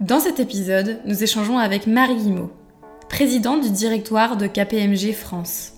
Dans 0.00 0.20
cet 0.20 0.38
épisode, 0.38 1.00
nous 1.06 1.24
échangeons 1.24 1.58
avec 1.58 1.88
Marie 1.88 2.14
Guimau, 2.14 2.52
présidente 3.08 3.62
du 3.62 3.70
directoire 3.70 4.36
de 4.36 4.46
KPMG 4.46 5.12
France. 5.12 5.72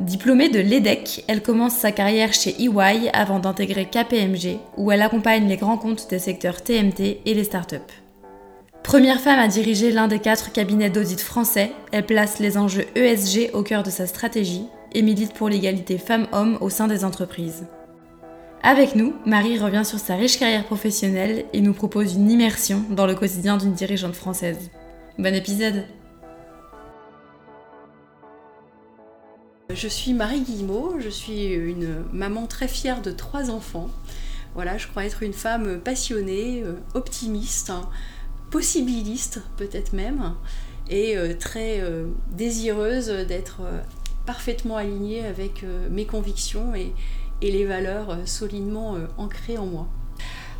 Diplômée 0.00 0.48
de 0.48 0.58
l'EDEC, 0.58 1.22
elle 1.28 1.40
commence 1.40 1.74
sa 1.74 1.92
carrière 1.92 2.32
chez 2.32 2.60
EY 2.60 3.08
avant 3.12 3.38
d'intégrer 3.38 3.84
KPMG, 3.84 4.58
où 4.76 4.90
elle 4.90 5.02
accompagne 5.02 5.46
les 5.46 5.56
grands 5.56 5.78
comptes 5.78 6.10
des 6.10 6.18
secteurs 6.18 6.62
TMT 6.62 7.20
et 7.24 7.34
les 7.34 7.44
startups. 7.44 7.76
Première 8.82 9.20
femme 9.20 9.38
à 9.38 9.46
diriger 9.46 9.92
l'un 9.92 10.08
des 10.08 10.18
quatre 10.18 10.50
cabinets 10.50 10.90
d'audit 10.90 11.20
français, 11.20 11.70
elle 11.92 12.06
place 12.06 12.40
les 12.40 12.58
enjeux 12.58 12.86
ESG 12.96 13.50
au 13.52 13.62
cœur 13.62 13.84
de 13.84 13.90
sa 13.90 14.08
stratégie 14.08 14.64
et 14.94 15.02
milite 15.02 15.34
pour 15.34 15.48
l'égalité 15.48 15.96
femmes-hommes 15.98 16.58
au 16.60 16.70
sein 16.70 16.88
des 16.88 17.04
entreprises. 17.04 17.68
Avec 18.62 18.96
nous, 18.96 19.14
Marie 19.24 19.56
revient 19.56 19.84
sur 19.84 20.00
sa 20.00 20.16
riche 20.16 20.38
carrière 20.38 20.64
professionnelle 20.64 21.44
et 21.52 21.60
nous 21.60 21.72
propose 21.72 22.14
une 22.14 22.28
immersion 22.28 22.82
dans 22.90 23.06
le 23.06 23.14
quotidien 23.14 23.56
d'une 23.56 23.72
dirigeante 23.72 24.16
française. 24.16 24.70
Bon 25.16 25.32
épisode 25.32 25.84
Je 29.70 29.86
suis 29.86 30.12
Marie 30.12 30.40
Guillemot, 30.40 30.96
je 30.98 31.08
suis 31.08 31.44
une 31.44 32.02
maman 32.12 32.46
très 32.46 32.66
fière 32.66 33.00
de 33.00 33.12
trois 33.12 33.50
enfants. 33.50 33.90
Voilà, 34.54 34.76
je 34.76 34.88
crois 34.88 35.04
être 35.04 35.22
une 35.22 35.34
femme 35.34 35.78
passionnée, 35.78 36.62
euh, 36.64 36.72
optimiste, 36.94 37.70
hein, 37.70 37.88
possibiliste 38.50 39.40
peut-être 39.56 39.92
même, 39.92 40.34
et 40.90 41.16
euh, 41.16 41.32
très 41.38 41.80
euh, 41.80 42.08
désireuse 42.32 43.06
d'être 43.06 43.60
parfaitement 44.26 44.76
alignée 44.76 45.24
avec 45.24 45.64
mes 45.90 46.06
convictions 46.06 46.74
et, 46.74 46.92
les 47.42 47.64
valeurs 47.64 48.16
solidement 48.24 48.96
ancrées 49.16 49.58
en 49.58 49.66
moi. 49.66 49.86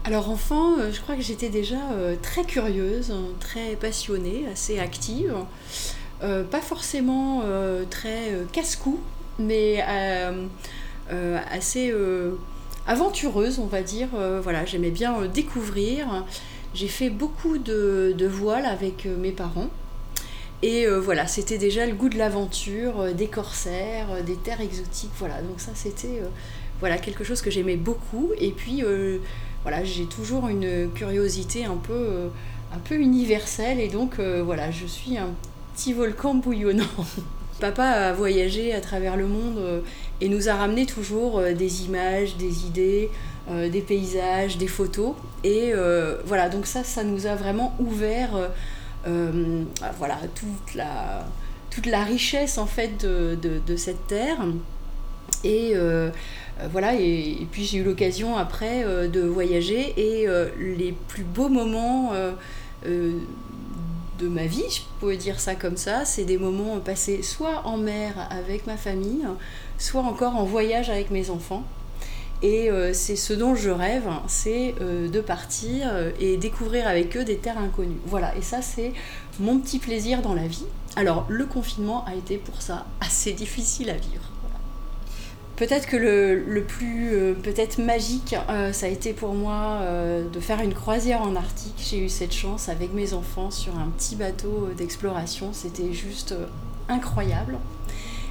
Alors 0.05 0.31
enfant, 0.31 0.77
je 0.91 1.01
crois 1.01 1.17
que 1.17 1.23
j'étais 1.23 1.49
déjà 1.49 1.81
très 2.23 2.45
curieuse, 2.45 3.13
très 3.41 3.77
passionnée, 3.77 4.45
assez 4.53 4.79
active. 4.79 5.35
Euh, 6.23 6.43
pas 6.43 6.61
forcément 6.61 7.43
euh, 7.45 7.85
très 7.89 8.33
euh, 8.33 8.45
casse-cou, 8.51 8.99
mais 9.39 9.81
assez 11.51 11.95
aventureuse, 12.87 13.59
on 13.59 13.67
va 13.67 13.83
dire. 13.83 14.09
voilà, 14.43 14.65
j'aimais 14.65 14.91
bien 14.91 15.27
découvrir. 15.27 16.25
J'ai 16.75 16.89
fait 16.89 17.09
beaucoup 17.09 17.59
de, 17.59 18.15
de 18.17 18.27
voiles 18.27 18.67
avec 18.67 19.07
mes 19.07 19.33
parents. 19.33 19.69
Et 20.63 20.89
voilà, 20.89 21.29
c'était 21.29 21.57
déjà 21.57 21.87
le 21.87 21.95
goût 21.95 22.09
de 22.09 22.19
l'aventure, 22.19 23.15
des 23.15 23.29
corsaires, 23.29 24.25
des 24.27 24.35
terres 24.35 24.61
exotiques. 24.61 25.13
Voilà, 25.19 25.41
donc 25.41 25.61
ça 25.61 25.71
c'était 25.75 26.21
voilà, 26.81 26.99
quelque 26.99 27.25
chose 27.25 27.41
que 27.41 27.51
j'aimais 27.51 27.77
beaucoup. 27.77 28.31
Et 28.39 28.51
puis 28.51 28.83
voilà, 29.63 29.85
j'ai 29.85 30.07
toujours 30.07 30.49
une 30.49 30.91
curiosité 30.95 31.65
un 31.65 31.77
peu, 31.77 32.31
peu 32.85 32.97
universelle. 32.97 33.81
Et 33.81 33.89
donc 33.89 34.19
voilà, 34.19 34.71
je 34.71 34.87
suis 34.87 35.19
un 35.19 35.31
petit 35.75 35.93
volcan 35.93 36.35
bouillonnant. 36.35 36.85
Papa 37.61 37.85
a 37.85 38.13
voyagé 38.13 38.73
à 38.73 38.81
travers 38.81 39.17
le 39.17 39.27
monde 39.27 39.59
euh, 39.59 39.81
et 40.21 40.29
nous 40.29 40.49
a 40.49 40.55
ramené 40.55 40.87
toujours 40.87 41.39
euh, 41.39 41.55
des 41.55 41.85
images, 41.85 42.37
des 42.37 42.67
idées, 42.67 43.11
euh, 43.51 43.69
des 43.69 43.81
paysages, 43.81 44.59
des 44.59 44.69
photos. 44.69 45.15
Et 45.45 45.73
voilà, 46.25 46.49
donc 46.49 46.67
ça, 46.67 46.83
ça 46.85 47.05
nous 47.05 47.27
a 47.27 47.35
vraiment 47.35 47.75
ouvert 47.79 48.31
voilà, 49.05 50.19
toute, 50.35 50.75
la, 50.75 51.25
toute 51.71 51.87
la 51.87 52.03
richesse 52.03 52.59
en 52.59 52.67
fait 52.67 53.01
de, 53.01 53.39
de, 53.41 53.77
cette 53.77 54.07
terre. 54.09 54.39
Et 55.45 55.75
voilà, 56.71 56.95
et, 56.95 57.47
puis 57.53 57.65
j'ai 57.65 57.79
eu 57.79 57.85
l'occasion 57.85 58.37
après 58.37 58.85
de 59.09 59.21
voyager 59.21 59.95
et 59.97 60.27
les 60.59 60.93
plus 61.09 61.23
beaux 61.23 61.49
moments 61.49 62.13
de 64.19 64.29
ma 64.29 64.47
vie, 64.47 64.65
je 64.71 64.81
pourrais 64.99 65.17
dire 65.17 65.41
ça 65.41 65.55
comme 65.55 65.77
ça. 65.77 66.05
C'est 66.05 66.25
des 66.25 66.39
moments 66.39 66.79
passés 66.81 67.23
soit 67.23 67.67
en 67.67 67.77
mer 67.77 68.29
avec 68.31 68.67
ma 68.67 68.77
famille, 68.77 69.25
soit 69.79 70.03
encore 70.03 70.37
en 70.37 70.45
voyage 70.45 70.91
avec 70.91 71.11
mes 71.11 71.31
enfants. 71.31 71.65
Et 72.41 72.71
euh, 72.71 72.93
c'est 72.95 73.17
ce 73.17 73.33
dont 73.33 73.57
je 73.57 73.71
rêve, 73.71 74.09
c'est 74.29 74.77
euh, 74.81 75.09
de 75.09 75.21
partir 75.21 75.89
euh, 75.91 76.13
et 76.21 76.37
découvrir 76.37 76.87
avec 76.87 77.17
eux 77.17 77.25
des 77.25 77.37
terres 77.37 77.59
inconnues. 77.59 77.99
Voilà, 78.07 78.37
et 78.37 78.43
ça 78.43 78.63
c'est 78.63 78.93
mon 79.41 79.59
petit 79.59 79.81
plaisir 79.81 80.23
dans 80.23 80.35
la 80.35 80.47
vie. 80.47 80.65
Alors 80.95 81.27
le 81.29 81.47
confinement 81.47 82.05
a 82.05 82.15
été 82.15 82.39
pour 82.39 82.63
ça 82.63 82.87
assez 83.01 83.33
difficile 83.45 83.91
à 83.91 83.95
vivre. 83.95 84.31
Peut-être 85.59 85.89
que 85.89 85.97
le, 85.97 86.63
plus 86.63 87.13
euh, 87.13 87.35
peut-être 87.35 87.79
magique, 87.79 88.37
euh, 88.49 88.73
ça 88.73 88.87
a 88.87 88.89
été 88.89 89.13
pour 89.13 89.35
moi 89.35 89.81
euh, 89.81 90.23
de 90.29 90.39
faire 90.39 90.61
une 90.61 90.73
croisière 90.73 91.21
en 91.21 91.35
Arctique. 91.35 91.75
J'ai 91.79 91.99
eu 91.99 92.09
cette 92.09 92.33
chance 92.33 92.69
avec 92.69 92.93
mes 92.93 93.13
enfants 93.13 93.51
sur 93.51 93.77
un 93.77 93.89
petit 93.89 94.15
bateau 94.15 94.69
d'exploration. 94.77 95.53
C'était 95.53 95.93
juste 95.93 96.33
incroyable. 96.89 97.59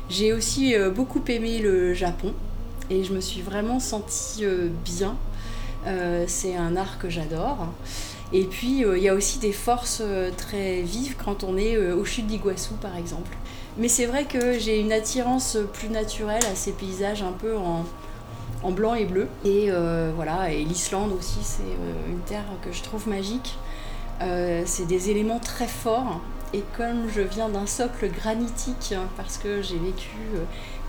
J'ai 0.09 0.31
aussi 0.31 0.73
beaucoup 0.95 1.21
aimé 1.27 1.59
le 1.59 1.93
Japon 1.93 2.33
et 2.89 3.03
je 3.03 3.11
me 3.11 3.19
suis 3.19 3.41
vraiment 3.41 3.81
sentie 3.81 4.45
bien. 4.85 5.17
C'est 6.27 6.55
un 6.55 6.77
art 6.77 6.97
que 6.97 7.09
j'adore. 7.09 7.67
Et 8.31 8.45
puis 8.45 8.83
il 8.83 9.03
y 9.03 9.09
a 9.09 9.13
aussi 9.13 9.39
des 9.39 9.51
forces 9.51 10.01
très 10.37 10.81
vives 10.81 11.17
quand 11.17 11.43
on 11.43 11.57
est 11.57 11.77
au 11.77 12.05
chute 12.05 12.27
d'Iguassou 12.27 12.75
par 12.75 12.95
exemple. 12.95 13.35
Mais 13.77 13.89
c'est 13.89 14.07
vrai 14.07 14.25
que 14.25 14.57
j'ai 14.57 14.79
une 14.79 14.91
attirance 14.91 15.55
plus 15.73 15.89
naturelle 15.89 16.43
à 16.51 16.55
ces 16.55 16.71
paysages 16.71 17.21
un 17.21 17.31
peu 17.31 17.55
en, 17.55 17.85
blanc 18.71 18.95
et 18.95 19.05
bleu. 19.05 19.27
Et 19.45 19.67
euh, 19.69 20.11
voilà, 20.15 20.51
et 20.51 20.63
l'Islande 20.63 21.11
aussi, 21.13 21.39
c'est 21.43 21.61
euh, 21.61 22.09
une 22.09 22.19
terre 22.21 22.43
que 22.63 22.71
je 22.71 22.81
trouve 22.81 23.07
magique. 23.07 23.55
Euh, 24.21 24.63
c'est 24.65 24.87
des 24.87 25.11
éléments 25.11 25.39
très 25.39 25.67
forts. 25.67 26.21
Et 26.53 26.63
comme 26.75 27.07
je 27.13 27.21
viens 27.21 27.49
d'un 27.49 27.67
socle 27.67 28.09
granitique, 28.09 28.95
parce 29.15 29.37
que 29.37 29.61
j'ai 29.61 29.77
vécu 29.77 30.15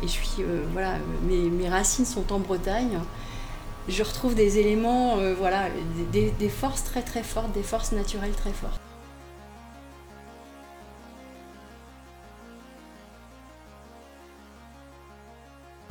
et 0.03 0.07
je 0.07 0.13
suis, 0.13 0.45
voilà, 0.73 0.95
mes, 1.25 1.51
mes, 1.51 1.69
racines 1.69 2.05
sont 2.05 2.33
en 2.33 2.39
Bretagne, 2.39 3.01
je 3.89 4.03
retrouve 4.05 4.37
des 4.37 4.59
éléments, 4.59 5.17
voilà, 5.37 5.65
des, 6.13 6.31
des 6.31 6.49
forces 6.49 6.85
très 6.85 7.03
très 7.03 7.25
fortes, 7.25 7.51
des 7.53 7.65
forces 7.65 7.91
naturelles 7.91 8.37
très 8.37 8.53
fortes. 8.53 8.81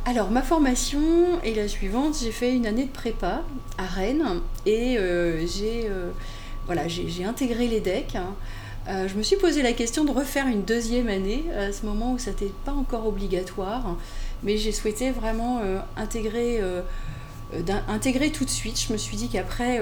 Alors 0.09 0.31
ma 0.31 0.41
formation 0.41 1.01
est 1.43 1.53
la 1.53 1.67
suivante, 1.67 2.15
j'ai 2.23 2.31
fait 2.31 2.55
une 2.55 2.65
année 2.65 2.85
de 2.85 2.91
prépa 2.91 3.43
à 3.77 3.83
Rennes 3.83 4.39
et 4.65 4.97
euh, 4.97 5.45
j'ai 5.45 5.89
euh, 5.89 6.11
j'ai 6.87 7.25
intégré 7.25 7.67
les 7.67 7.81
decks. 7.81 8.15
Euh, 8.87 9.09
je 9.09 9.15
me 9.15 9.21
suis 9.21 9.35
posé 9.35 9.61
la 9.61 9.73
question 9.73 10.05
de 10.05 10.11
refaire 10.11 10.47
une 10.47 10.63
deuxième 10.63 11.09
année 11.09 11.43
à 11.59 11.73
ce 11.73 11.85
moment 11.85 12.13
où 12.13 12.19
ça 12.19 12.31
n'était 12.31 12.53
pas 12.63 12.71
encore 12.71 13.05
obligatoire, 13.05 13.97
mais 14.43 14.55
j'ai 14.55 14.71
souhaité 14.71 15.11
vraiment 15.11 15.59
intégrer, 15.97 16.61
intégrer 17.89 18.31
tout 18.31 18.45
de 18.45 18.49
suite. 18.49 18.79
Je 18.79 18.93
me 18.93 18.97
suis 18.97 19.17
dit 19.17 19.27
qu'après 19.27 19.81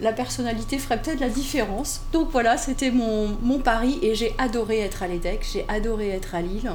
la 0.00 0.12
personnalité 0.12 0.78
ferait 0.78 1.02
peut-être 1.02 1.18
la 1.18 1.30
différence. 1.30 2.02
Donc 2.12 2.28
voilà, 2.30 2.56
c'était 2.56 2.92
mon, 2.92 3.36
mon 3.42 3.58
pari 3.58 3.98
et 4.02 4.14
j'ai 4.14 4.36
adoré 4.38 4.78
être 4.78 5.02
à 5.02 5.08
l'EDEC, 5.08 5.44
j'ai 5.52 5.64
adoré 5.66 6.10
être 6.10 6.36
à 6.36 6.42
Lille. 6.42 6.70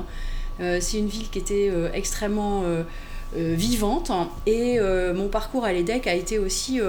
Euh, 0.60 0.78
c'est 0.82 1.00
une 1.00 1.08
ville 1.08 1.30
qui 1.30 1.40
était 1.40 1.70
euh, 1.70 1.90
extrêmement 1.94 2.64
euh, 2.64 2.84
vivante 3.36 4.12
et 4.46 4.80
mon 5.16 5.28
parcours 5.28 5.66
à 5.66 5.74
l'EDEC 5.74 6.06
a 6.06 6.14
été 6.14 6.38
aussi 6.38 6.80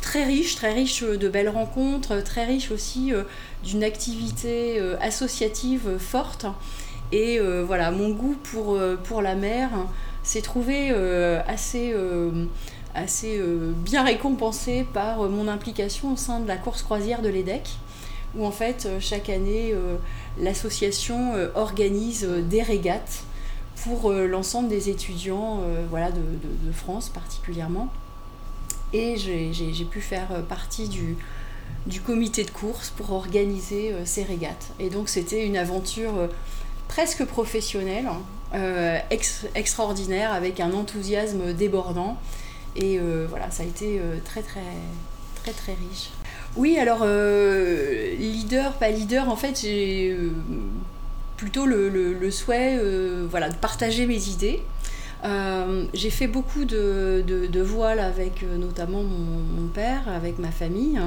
très 0.00 0.24
riche, 0.24 0.56
très 0.56 0.72
riche 0.72 1.04
de 1.04 1.28
belles 1.28 1.48
rencontres, 1.48 2.24
très 2.24 2.44
riche 2.44 2.72
aussi 2.72 3.12
d'une 3.62 3.84
activité 3.84 4.80
associative 5.00 5.96
forte. 5.98 6.46
Et 7.12 7.38
voilà, 7.38 7.92
mon 7.92 8.08
goût 8.10 8.34
pour, 8.50 8.76
pour 9.04 9.22
la 9.22 9.36
mer 9.36 9.70
s'est 10.24 10.42
trouvé 10.42 10.90
assez, 11.46 11.94
assez 12.96 13.40
bien 13.76 14.02
récompensé 14.02 14.84
par 14.92 15.20
mon 15.28 15.46
implication 15.46 16.14
au 16.14 16.16
sein 16.16 16.40
de 16.40 16.48
la 16.48 16.56
course 16.56 16.82
croisière 16.82 17.22
de 17.22 17.28
l'EDEC, 17.28 17.68
où 18.34 18.44
en 18.44 18.50
fait 18.50 18.88
chaque 18.98 19.28
année 19.28 19.72
l'association 20.38 21.34
euh, 21.34 21.48
organise 21.54 22.24
euh, 22.24 22.42
des 22.42 22.62
régates 22.62 23.24
pour 23.84 24.10
euh, 24.10 24.26
l'ensemble 24.26 24.68
des 24.68 24.88
étudiants 24.88 25.60
voilà, 25.90 26.10
de, 26.10 26.72
France 26.72 27.08
particulièrement. 27.08 27.88
Et 28.92 29.16
j'ai 29.16 29.84
pu 29.84 30.00
faire 30.00 30.28
partie 30.48 30.88
du, 30.88 31.16
comité 32.00 32.44
de 32.44 32.50
course 32.50 32.90
pour 32.90 33.12
organiser 33.12 33.94
ces 34.04 34.22
régates. 34.22 34.72
Et 34.78 34.88
donc 34.88 35.08
c'était 35.08 35.44
une 35.44 35.56
aventure 35.56 36.28
presque 36.88 37.24
professionnelle, 37.24 38.06
hein, 38.54 39.00
extraordinaire, 39.54 40.32
avec 40.32 40.60
un 40.60 40.72
enthousiasme 40.72 41.52
débordant. 41.52 42.16
Et 42.76 42.98
voilà, 43.28 43.50
ça 43.50 43.64
a 43.64 43.66
été 43.66 44.00
très 44.24 44.42
très 44.42 44.62
très 45.42 45.52
très 45.52 45.72
riche. 45.74 46.10
Oui, 46.56 46.78
alors 46.78 47.04
leader, 47.04 48.72
pas 48.74 48.90
leader, 48.90 49.28
en 49.28 49.36
fait 49.36 49.60
j'ai 49.60 50.16
plutôt 51.36 51.66
le, 51.66 52.30
souhait 52.30 52.78
voilà, 53.28 53.50
de 53.50 53.56
partager 53.56 54.06
mes 54.06 54.28
idées. 54.28 54.62
Euh, 55.24 55.84
j'ai 55.94 56.10
fait 56.10 56.26
beaucoup 56.26 56.64
de, 56.64 57.62
voiles 57.62 57.98
avec 58.00 58.42
euh, 58.42 58.56
notamment 58.58 59.02
mon, 59.02 59.66
père, 59.68 60.08
avec 60.08 60.38
ma 60.38 60.50
famille, 60.50 60.98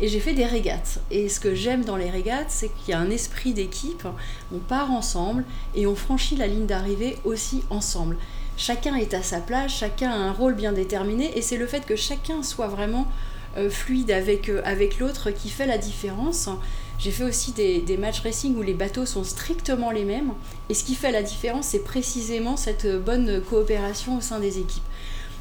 et 0.00 0.08
j'ai 0.08 0.20
fait 0.20 0.32
des 0.32 0.46
régates. 0.46 1.00
Et 1.10 1.28
ce 1.28 1.38
que 1.38 1.54
j'aime 1.54 1.84
dans 1.84 1.96
les 1.96 2.10
régates, 2.10 2.48
c'est 2.48 2.68
qu'il 2.68 2.90
y 2.90 2.92
a 2.94 2.98
un 2.98 3.10
esprit 3.10 3.52
d'équipe, 3.52 4.06
on 4.52 4.58
part 4.58 4.90
ensemble 4.90 5.44
et 5.74 5.86
on 5.86 5.94
franchit 5.94 6.36
la 6.36 6.46
ligne 6.46 6.66
d'arrivée 6.66 7.18
aussi 7.24 7.62
ensemble. 7.70 8.16
Chacun 8.56 8.96
est 8.96 9.14
à 9.14 9.22
sa 9.22 9.38
place, 9.38 9.70
chacun 9.70 10.10
a 10.10 10.16
un 10.16 10.32
rôle 10.32 10.54
bien 10.54 10.72
déterminé, 10.72 11.36
et 11.36 11.42
c'est 11.42 11.58
le 11.58 11.66
fait 11.66 11.84
que 11.84 11.94
chacun 11.94 12.42
soit 12.42 12.68
vraiment 12.68 13.02
euh, 13.02 13.35
fluide 13.70 14.10
avec, 14.10 14.50
avec 14.64 14.98
l'autre 14.98 15.30
qui 15.30 15.48
fait 15.48 15.66
la 15.66 15.78
différence. 15.78 16.48
J'ai 16.98 17.10
fait 17.10 17.24
aussi 17.24 17.52
des, 17.52 17.80
des 17.80 17.96
matchs 17.96 18.20
racing 18.20 18.56
où 18.56 18.62
les 18.62 18.74
bateaux 18.74 19.06
sont 19.06 19.24
strictement 19.24 19.90
les 19.90 20.04
mêmes. 20.04 20.32
Et 20.70 20.74
ce 20.74 20.84
qui 20.84 20.94
fait 20.94 21.12
la 21.12 21.22
différence, 21.22 21.66
c'est 21.66 21.84
précisément 21.84 22.56
cette 22.56 22.86
bonne 23.04 23.42
coopération 23.42 24.18
au 24.18 24.20
sein 24.20 24.40
des 24.40 24.58
équipes. 24.58 24.82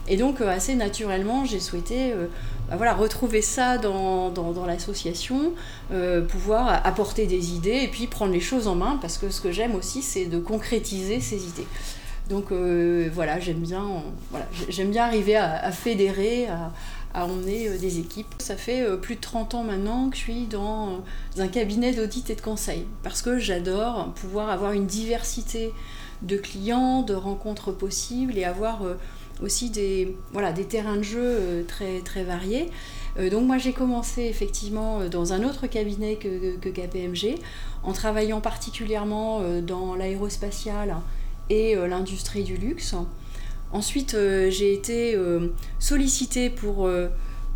Et 0.07 0.17
donc, 0.17 0.41
euh, 0.41 0.47
assez 0.47 0.75
naturellement, 0.75 1.45
j'ai 1.45 1.59
souhaité 1.59 2.11
euh, 2.11 2.27
bah 2.69 2.75
voilà, 2.77 2.93
retrouver 2.93 3.41
ça 3.41 3.77
dans, 3.77 4.29
dans, 4.29 4.65
l'association, 4.65 5.53
euh, 5.91 6.21
pouvoir 6.21 6.85
apporter 6.85 7.25
des 7.25 7.53
idées 7.53 7.81
et 7.83 7.87
puis 7.87 8.07
prendre 8.07 8.31
les 8.31 8.39
choses 8.39 8.67
en 8.67 8.75
main, 8.75 8.99
parce 9.01 9.17
que 9.17 9.29
ce 9.29 9.41
que 9.41 9.51
j'aime 9.51 9.75
aussi, 9.75 10.01
c'est 10.01 10.25
de 10.25 10.37
concrétiser 10.37 11.19
ces 11.19 11.47
idées. 11.47 11.67
Donc 12.29 12.51
voilà, 13.13 13.39
j'aime 13.39 13.59
bien, 13.59 13.85
voilà, 14.31 14.47
bien 14.67 15.03
arriver 15.03 15.35
à, 15.35 15.63
à 15.63 15.71
fédérer, 15.71 16.47
à, 16.47 16.71
à 17.15 17.25
emmener 17.25 17.69
euh, 17.69 17.77
des 17.77 17.99
équipes. 17.99 18.27
Ça 18.37 18.55
fait 18.55 18.81
euh, 18.81 18.97
plus 18.97 19.15
de 19.15 19.21
30 19.21 19.55
ans 19.55 19.63
maintenant 19.63 20.09
que 20.09 20.17
je 20.17 20.21
suis 20.21 20.45
dans 20.45 20.89
euh, 21.37 21.41
un 21.41 21.47
cabinet 21.47 21.93
d'audit 21.93 22.29
et 22.29 22.35
de 22.35 22.41
conseil 22.41 22.85
parce 23.03 23.21
que 23.21 23.39
j'adore 23.39 24.13
pouvoir 24.13 24.49
avoir 24.49 24.73
une 24.73 24.85
diversité 24.85 25.71
de 26.21 26.37
clients, 26.37 27.01
de 27.01 27.13
rencontres 27.15 27.71
possibles 27.71 28.37
et 28.37 28.43
avoir 28.43 28.81
aussi 29.43 29.69
des, 29.69 30.15
voilà, 30.31 30.53
des 30.53 30.63
terrains 30.63 30.95
de 30.95 31.03
jeu 31.03 31.65
très, 31.67 31.99
très 31.99 32.23
variés. 32.23 32.71
Donc 33.31 33.45
moi 33.45 33.57
j'ai 33.57 33.73
commencé 33.73 34.23
effectivement 34.23 35.01
dans 35.09 35.33
un 35.33 35.43
autre 35.43 35.67
cabinet 35.67 36.15
que, 36.15 36.55
que 36.55 36.69
KPMG 36.69 37.37
en 37.83 37.91
travaillant 37.91 38.39
particulièrement 38.39 39.41
dans 39.61 39.95
l'aérospatiale 39.95 40.95
et 41.49 41.75
l'industrie 41.75 42.45
du 42.45 42.55
luxe. 42.55 42.95
Ensuite, 43.75 44.13
euh, 44.13 44.49
j'ai 44.49 44.73
été 44.73 45.15
euh, 45.15 45.49
sollicitée 45.79 46.49
pour 46.49 46.87
euh, 46.87 47.09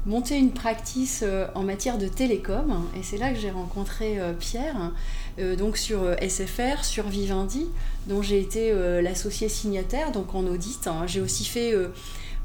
monter 0.06 0.36
une 0.38 0.52
practice 0.52 1.24
en 1.56 1.64
matière 1.64 1.98
de 1.98 2.10
télécom. 2.10 2.84
Et 2.98 3.04
c'est 3.04 3.16
là 3.16 3.32
que 3.32 3.40
j'ai 3.40 3.52
rencontré 3.52 4.18
Pierre, 4.40 4.92
donc 5.58 5.78
sur 5.78 6.00
SFR, 6.22 6.84
sur 6.84 7.08
Vivendi, 7.08 7.68
dont 8.08 8.22
j'ai 8.22 8.40
été 8.40 8.74
l'associé 9.02 9.50
signataire, 9.50 10.12
donc 10.12 10.34
en 10.34 10.46
audit. 10.48 10.88
Hein. 10.88 11.04
J'ai 11.06 11.20
aussi 11.20 11.44
fait 11.44 11.74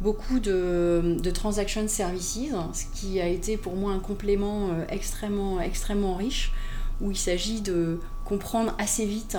beaucoup 0.00 0.40
de, 0.40 1.16
de, 1.22 1.30
transaction 1.30 1.86
services, 1.86 2.50
ce 2.72 3.00
qui 3.00 3.20
a 3.20 3.28
été 3.28 3.56
pour 3.56 3.76
moi 3.76 3.92
un 3.92 4.00
complément 4.00 4.70
extrêmement, 4.88 5.60
extrêmement 5.60 6.16
riche, 6.16 6.52
où 7.00 7.12
il 7.12 7.16
s'agit 7.16 7.60
de 7.60 8.00
comprendre 8.24 8.74
assez 8.78 9.06
vite 9.06 9.36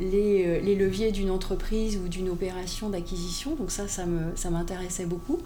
euh, 0.00 0.60
les, 0.60 0.74
leviers 0.74 1.12
d'une 1.12 1.30
entreprise 1.30 1.98
ou 1.98 2.08
d'une 2.08 2.28
opération 2.28 2.90
d'acquisition. 2.90 3.54
Donc 3.54 3.70
ça, 3.70 3.86
ça, 3.88 4.50
m'intéressait 4.50 5.06
beaucoup. 5.06 5.38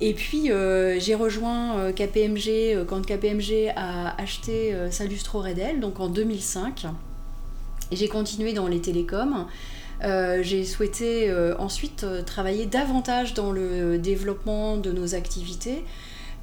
Et 0.00 0.14
puis 0.14 0.50
euh, 0.50 0.98
j'ai 1.00 1.14
rejoint 1.14 1.78
euh, 1.78 1.92
KPMG 1.92 2.86
quand 2.86 3.04
KPMG 3.04 3.72
a 3.74 4.20
acheté 4.20 4.74
Salustro 4.90 5.40
Redel, 5.40 5.80
donc 5.80 6.00
en 6.00 6.08
2005. 6.08 6.86
Et 7.90 7.96
j'ai 7.96 8.08
continué 8.08 8.52
dans 8.52 8.68
les 8.68 8.80
télécoms. 8.80 9.46
j'ai 10.02 10.64
souhaité 10.64 11.32
ensuite 11.58 12.06
travailler 12.26 12.66
davantage 12.66 13.34
dans 13.34 13.50
le 13.50 13.98
développement 13.98 14.76
de 14.76 14.92
nos 14.92 15.14
activités, 15.14 15.84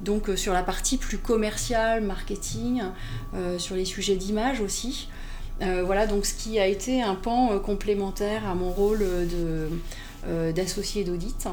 donc 0.00 0.28
sur 0.36 0.52
la 0.52 0.64
partie 0.64 0.96
plus 0.98 1.18
commerciale, 1.18 2.02
marketing, 2.02 2.82
sur 3.58 3.76
les 3.76 3.84
sujets 3.84 4.16
d'image 4.16 4.60
aussi. 4.60 5.08
Euh, 5.62 5.82
voilà, 5.84 6.06
donc 6.06 6.26
ce 6.26 6.34
qui 6.34 6.58
a 6.58 6.66
été 6.66 7.02
un 7.02 7.14
pan 7.14 7.52
euh, 7.52 7.58
complémentaire 7.58 8.46
à 8.46 8.54
mon 8.54 8.70
rôle 8.70 9.00
euh, 9.02 10.52
d'associé 10.52 11.02
d'audit. 11.04 11.48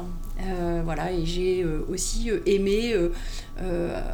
voilà, 0.84 1.12
et 1.12 1.24
j'ai 1.24 1.64
aussi 1.88 2.30
aimé 2.44 2.92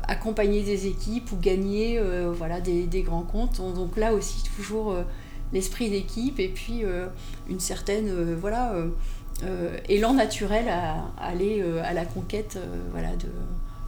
accompagner 0.06 0.62
des 0.62 0.86
équipes 0.86 1.32
ou 1.32 1.36
gagner 1.36 1.98
voilà, 2.36 2.60
des, 2.60 2.86
des, 2.86 3.00
grands 3.00 3.22
comptes. 3.22 3.56
Donc 3.74 3.96
là 3.96 4.12
aussi, 4.12 4.42
toujours 4.54 4.94
l'esprit 5.54 5.88
d'équipe 5.88 6.38
et 6.38 6.48
puis 6.48 6.82
une 7.48 7.60
certaine 7.60 8.34
voilà, 8.34 8.74
élan 9.88 10.12
naturel 10.12 10.68
à, 10.68 11.06
aller 11.18 11.64
à 11.82 11.94
la 11.94 12.04
conquête 12.04 12.58
voilà, 12.92 13.16
de, 13.16 13.30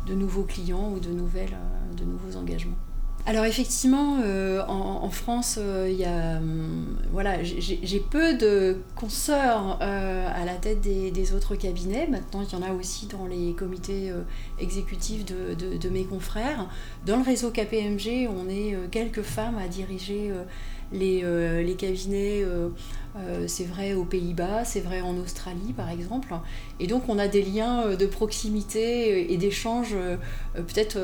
de, 0.07 0.15
nouveaux 0.15 0.45
clients 0.45 0.91
ou 0.91 1.01
de, 1.01 1.11
nouvelles, 1.11 1.59
de 1.99 2.05
nouveaux 2.05 2.39
engagements. 2.39 2.79
Alors 3.25 3.45
effectivement, 3.45 4.19
euh, 4.25 4.65
en, 4.67 5.09
France, 5.11 5.57
euh, 5.61 5.89
il 5.89 6.05
hum, 6.05 6.97
voilà, 7.13 7.45
j'ai 7.45 8.01
peu 8.01 8.35
de 8.35 8.79
consoeurs 8.97 9.79
euh, 9.81 10.29
à 10.35 10.45
la 10.45 10.55
tête 10.55 10.81
des, 10.81 11.33
autres 11.33 11.55
cabinets. 11.55 12.09
Maintenant, 12.09 12.43
il 12.43 12.53
y 12.53 12.61
en 12.61 12.67
a 12.67 12.73
aussi 12.73 13.07
dans 13.07 13.27
les 13.27 13.53
comités 13.53 14.13
exécutifs 14.59 15.25
de, 15.25 15.89
mes 15.89 16.05
confrères. 16.05 16.69
Dans 17.07 17.17
le 17.17 17.23
réseau 17.23 17.51
KPMG, 17.51 18.29
on 18.29 18.49
est 18.49 18.77
quelques 18.91 19.23
femmes 19.23 19.59
à 19.59 19.69
diriger 19.69 20.33
les, 20.93 21.77
cabinets. 21.79 22.45
C'est 23.47 23.65
vrai 23.65 23.95
aux 23.95 24.05
Pays-Bas, 24.05 24.65
c'est 24.65 24.81
vrai 24.81 25.01
en 25.01 25.17
Australie 25.17 25.73
par 25.77 25.91
exemple. 25.91 26.35
Et 26.81 26.87
donc 26.87 27.09
on 27.09 27.19
a 27.19 27.29
des 27.29 27.43
liens 27.43 27.95
de 27.95 28.07
proximité 28.07 29.33
et 29.33 29.37
d'échange 29.37 29.95
peut-être 30.55 30.99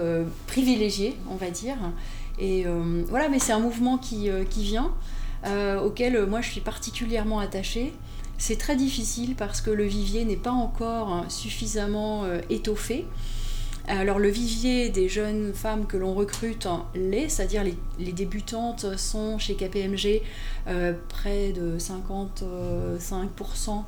privilégiés, 0.46 1.16
on 1.30 1.36
va 1.36 1.50
dire. 1.50 1.76
Et 2.38 2.66
euh, 2.66 3.02
voilà, 3.08 3.28
mais 3.28 3.38
c'est 3.38 3.52
un 3.52 3.58
mouvement 3.58 3.98
qui, 3.98 4.30
euh, 4.30 4.44
vient, 4.56 4.92
euh, 5.46 5.80
auquel 5.80 6.26
moi 6.26 6.40
je 6.40 6.50
suis 6.50 6.60
particulièrement 6.60 7.40
attachée. 7.40 7.92
C'est 8.38 8.56
très 8.56 8.76
difficile 8.76 9.34
parce 9.34 9.60
que 9.60 9.70
le 9.70 9.84
vivier 9.84 10.24
n'est 10.24 10.36
pas 10.36 10.52
encore 10.52 11.24
suffisamment 11.28 12.24
étoffé. 12.50 13.04
Alors 13.88 14.18
le 14.18 14.28
vivier 14.28 14.90
des 14.90 15.08
jeunes 15.08 15.54
femmes 15.54 15.86
que 15.86 15.96
l'on 15.96 16.14
recrute 16.14 16.68
l'est, 16.94 17.30
c'est-à-dire 17.30 17.64
les, 17.64 18.12
débutantes 18.12 18.98
sont 18.98 19.38
chez 19.38 19.54
KPMG 19.54 20.20
près 21.08 21.52
de 21.52 21.78
55% 21.78 23.84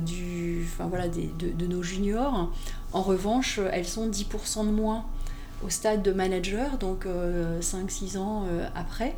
du, 0.00 0.64
enfin, 0.64 0.86
voilà, 0.86 1.08
de, 1.08 1.66
nos 1.66 1.82
juniors. 1.82 2.50
En 2.94 3.02
revanche, 3.02 3.60
elles 3.72 3.86
sont 3.86 4.08
10% 4.08 4.66
de 4.66 4.70
moins 4.70 5.04
au 5.64 5.70
stade 5.70 6.02
de 6.02 6.12
manager, 6.12 6.78
donc 6.78 7.06
5-6 7.06 7.06
euh, 7.06 8.18
ans 8.18 8.44
euh, 8.48 8.66
après. 8.74 9.14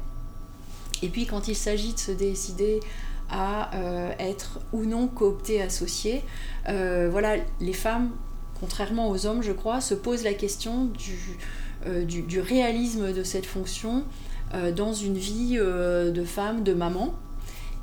Et 1.03 1.09
puis 1.09 1.27
quand 1.27 1.49
il 1.49 1.55
s'agit 1.55 1.95
de 1.95 1.99
se 1.99 2.13
décider 2.13 2.81
à 3.31 3.75
euh, 3.77 4.11
être 4.19 4.59
ou 4.73 4.85
non 4.85 5.07
coopté 5.07 5.63
associé, 5.63 6.25
voilà, 6.67 7.37
les 7.61 7.73
femmes, 7.73 8.11
contrairement 8.61 9.11
aux 9.11 9.27
hommes, 9.27 9.43
je 9.43 9.53
crois, 9.53 9.81
se 9.81 9.95
posent 9.95 10.25
la 10.25 10.35
question 10.35 10.87
du, 10.87 12.23
du, 12.23 12.41
réalisme 12.41 13.13
de 13.13 13.23
cette 13.23 13.47
fonction 13.47 14.05
dans 14.75 14.93
une 14.93 15.17
vie 15.17 15.57
de 15.57 16.25
femme, 16.25 16.65
de 16.65 16.75
maman, 16.75 17.15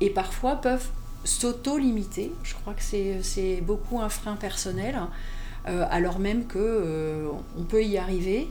et 0.00 0.10
parfois 0.10 0.56
peuvent 0.56 0.88
s'auto-limiter. 1.24 2.32
Je 2.42 2.54
crois 2.54 2.74
que 2.74 2.82
c'est 3.22 3.60
beaucoup 3.62 4.00
un 4.00 4.08
frein 4.08 4.36
personnel. 4.36 4.98
Euh, 5.68 5.84
alors 5.90 6.18
même 6.18 6.46
que 6.46 6.58
euh, 6.58 7.28
on 7.58 7.62
peut 7.62 7.84
y 7.84 7.98
arriver. 7.98 8.48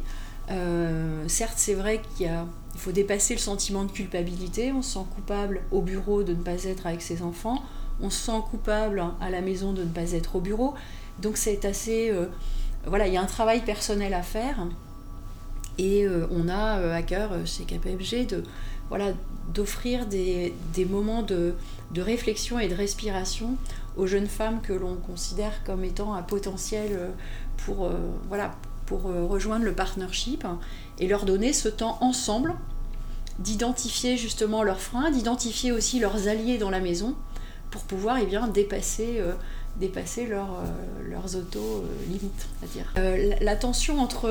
Euh, 0.52 1.28
certes, 1.28 1.56
c'est 1.58 1.74
vrai 1.74 2.02
qu'il 2.16 2.30
faut 2.76 2.92
dépasser 2.92 3.34
le 3.34 3.40
sentiment 3.40 3.84
de 3.84 3.92
culpabilité. 3.92 4.72
On 4.72 4.82
se 4.82 4.94
sent 4.94 5.06
coupable 5.16 5.62
au 5.72 5.82
bureau 5.82 6.24
de 6.24 6.34
ne 6.34 6.42
pas 6.42 6.64
être 6.66 6.88
avec 6.88 7.02
ses 7.02 7.22
enfants. 7.22 7.64
On 8.02 8.10
se 8.10 8.26
sent 8.26 8.40
coupable 8.52 9.04
à 9.22 9.30
la 9.30 9.42
maison 9.42 9.72
de 9.72 9.84
ne 9.84 9.90
pas 9.90 10.12
être 10.12 10.36
au 10.36 10.42
bureau. 10.42 10.74
Donc 11.20 11.38
c'est 11.38 11.66
assez... 11.66 12.12
voilà, 12.86 13.08
il 13.08 13.14
y 13.14 13.18
a 13.18 13.22
un 13.22 13.26
travail 13.26 13.62
personnel 13.62 14.14
à 14.14 14.22
faire. 14.22 14.68
Et 15.78 16.08
on 16.32 16.48
a 16.48 16.94
à 16.94 17.02
cœur 17.02 17.32
chez 17.46 17.64
KPMG 17.64 18.28
de, 18.28 18.44
voilà, 18.90 19.14
d'offrir 19.54 20.06
des, 20.06 20.54
moments 20.90 21.22
de, 21.22 21.54
de, 21.92 22.02
réflexion 22.02 22.60
et 22.60 22.68
de 22.68 22.76
respiration 22.76 23.58
aux 23.98 24.08
jeunes 24.08 24.28
femmes 24.28 24.62
que 24.62 24.74
l'on 24.74 24.96
considère 24.96 25.64
comme 25.64 25.84
étant 25.84 26.14
un 26.14 26.22
potentiel 26.22 26.90
euh, 26.92 27.10
pour, 27.66 27.86
euh, 27.86 27.94
voilà, 28.28 28.56
pour 28.86 29.04
rejoindre 29.04 29.66
le 29.66 29.74
partnership 29.74 30.46
et 31.00 31.08
leur 31.08 31.26
donner 31.26 31.54
ce 31.54 31.70
temps 31.70 31.98
ensemble 32.02 32.54
d'identifier 33.40 34.16
justement 34.16 34.62
leurs 34.62 34.80
freins, 34.80 35.10
d'identifier 35.10 35.72
aussi 35.72 36.00
leurs 36.00 36.28
alliés 36.28 36.58
dans 36.58 36.70
la 36.70 36.80
maison 36.80 37.16
pour 37.72 37.82
pouvoir 37.82 38.18
eh 38.22 38.26
bien, 38.26 38.48
dépasser, 38.48 39.18
euh, 39.20 39.34
dépasser 39.80 40.26
leur, 40.26 40.48
euh, 40.52 41.10
leurs 41.10 41.36
auto-limites. 41.36 42.48
Euh, 42.98 43.34
la 43.42 43.56
tension 43.56 44.00
entre 44.00 44.30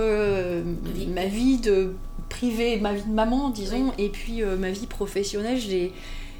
ma 1.08 1.26
vie 1.26 1.58
de 1.58 1.94
privée, 2.28 2.78
ma 2.78 2.94
vie 2.94 3.02
de 3.02 3.12
maman, 3.12 3.50
disons, 3.50 3.92
et 3.98 4.08
puis 4.08 4.42
ma 4.42 4.70
vie 4.70 4.86
professionnelle, 4.86 5.58
je 5.58 5.68
l'ai, 5.68 5.92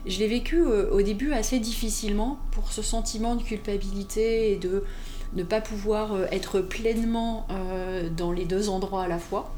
je 0.06 0.18
l'ai 0.18 0.28
vécu 0.28 0.62
au 0.62 1.02
début 1.02 1.32
assez 1.32 1.58
difficilement 1.58 2.38
pour 2.50 2.73
ce 2.73 2.82
sentiment 2.82 3.37
de 3.37 3.42
culpabilité 3.42 4.52
et 4.52 4.56
de 4.56 4.84
ne 5.34 5.42
pas 5.42 5.61
pouvoir 5.61 6.16
être 6.32 6.61
pleinement 6.61 7.46
dans 8.16 8.32
les 8.32 8.44
deux 8.44 8.68
endroits 8.68 9.04
à 9.04 9.08
la 9.08 9.18
fois. 9.18 9.54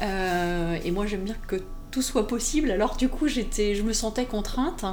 et 0.00 0.90
moi 0.90 1.06
j'aime 1.06 1.22
bien 1.22 1.36
que 1.46 1.56
tout 1.90 2.02
soit 2.02 2.26
possible. 2.26 2.70
Alors 2.70 2.96
du 2.96 3.08
coup, 3.08 3.28
j'étais, 3.28 3.74
je 3.74 3.82
me 3.82 3.92
sentais 3.92 4.24
contrainte. 4.24 4.84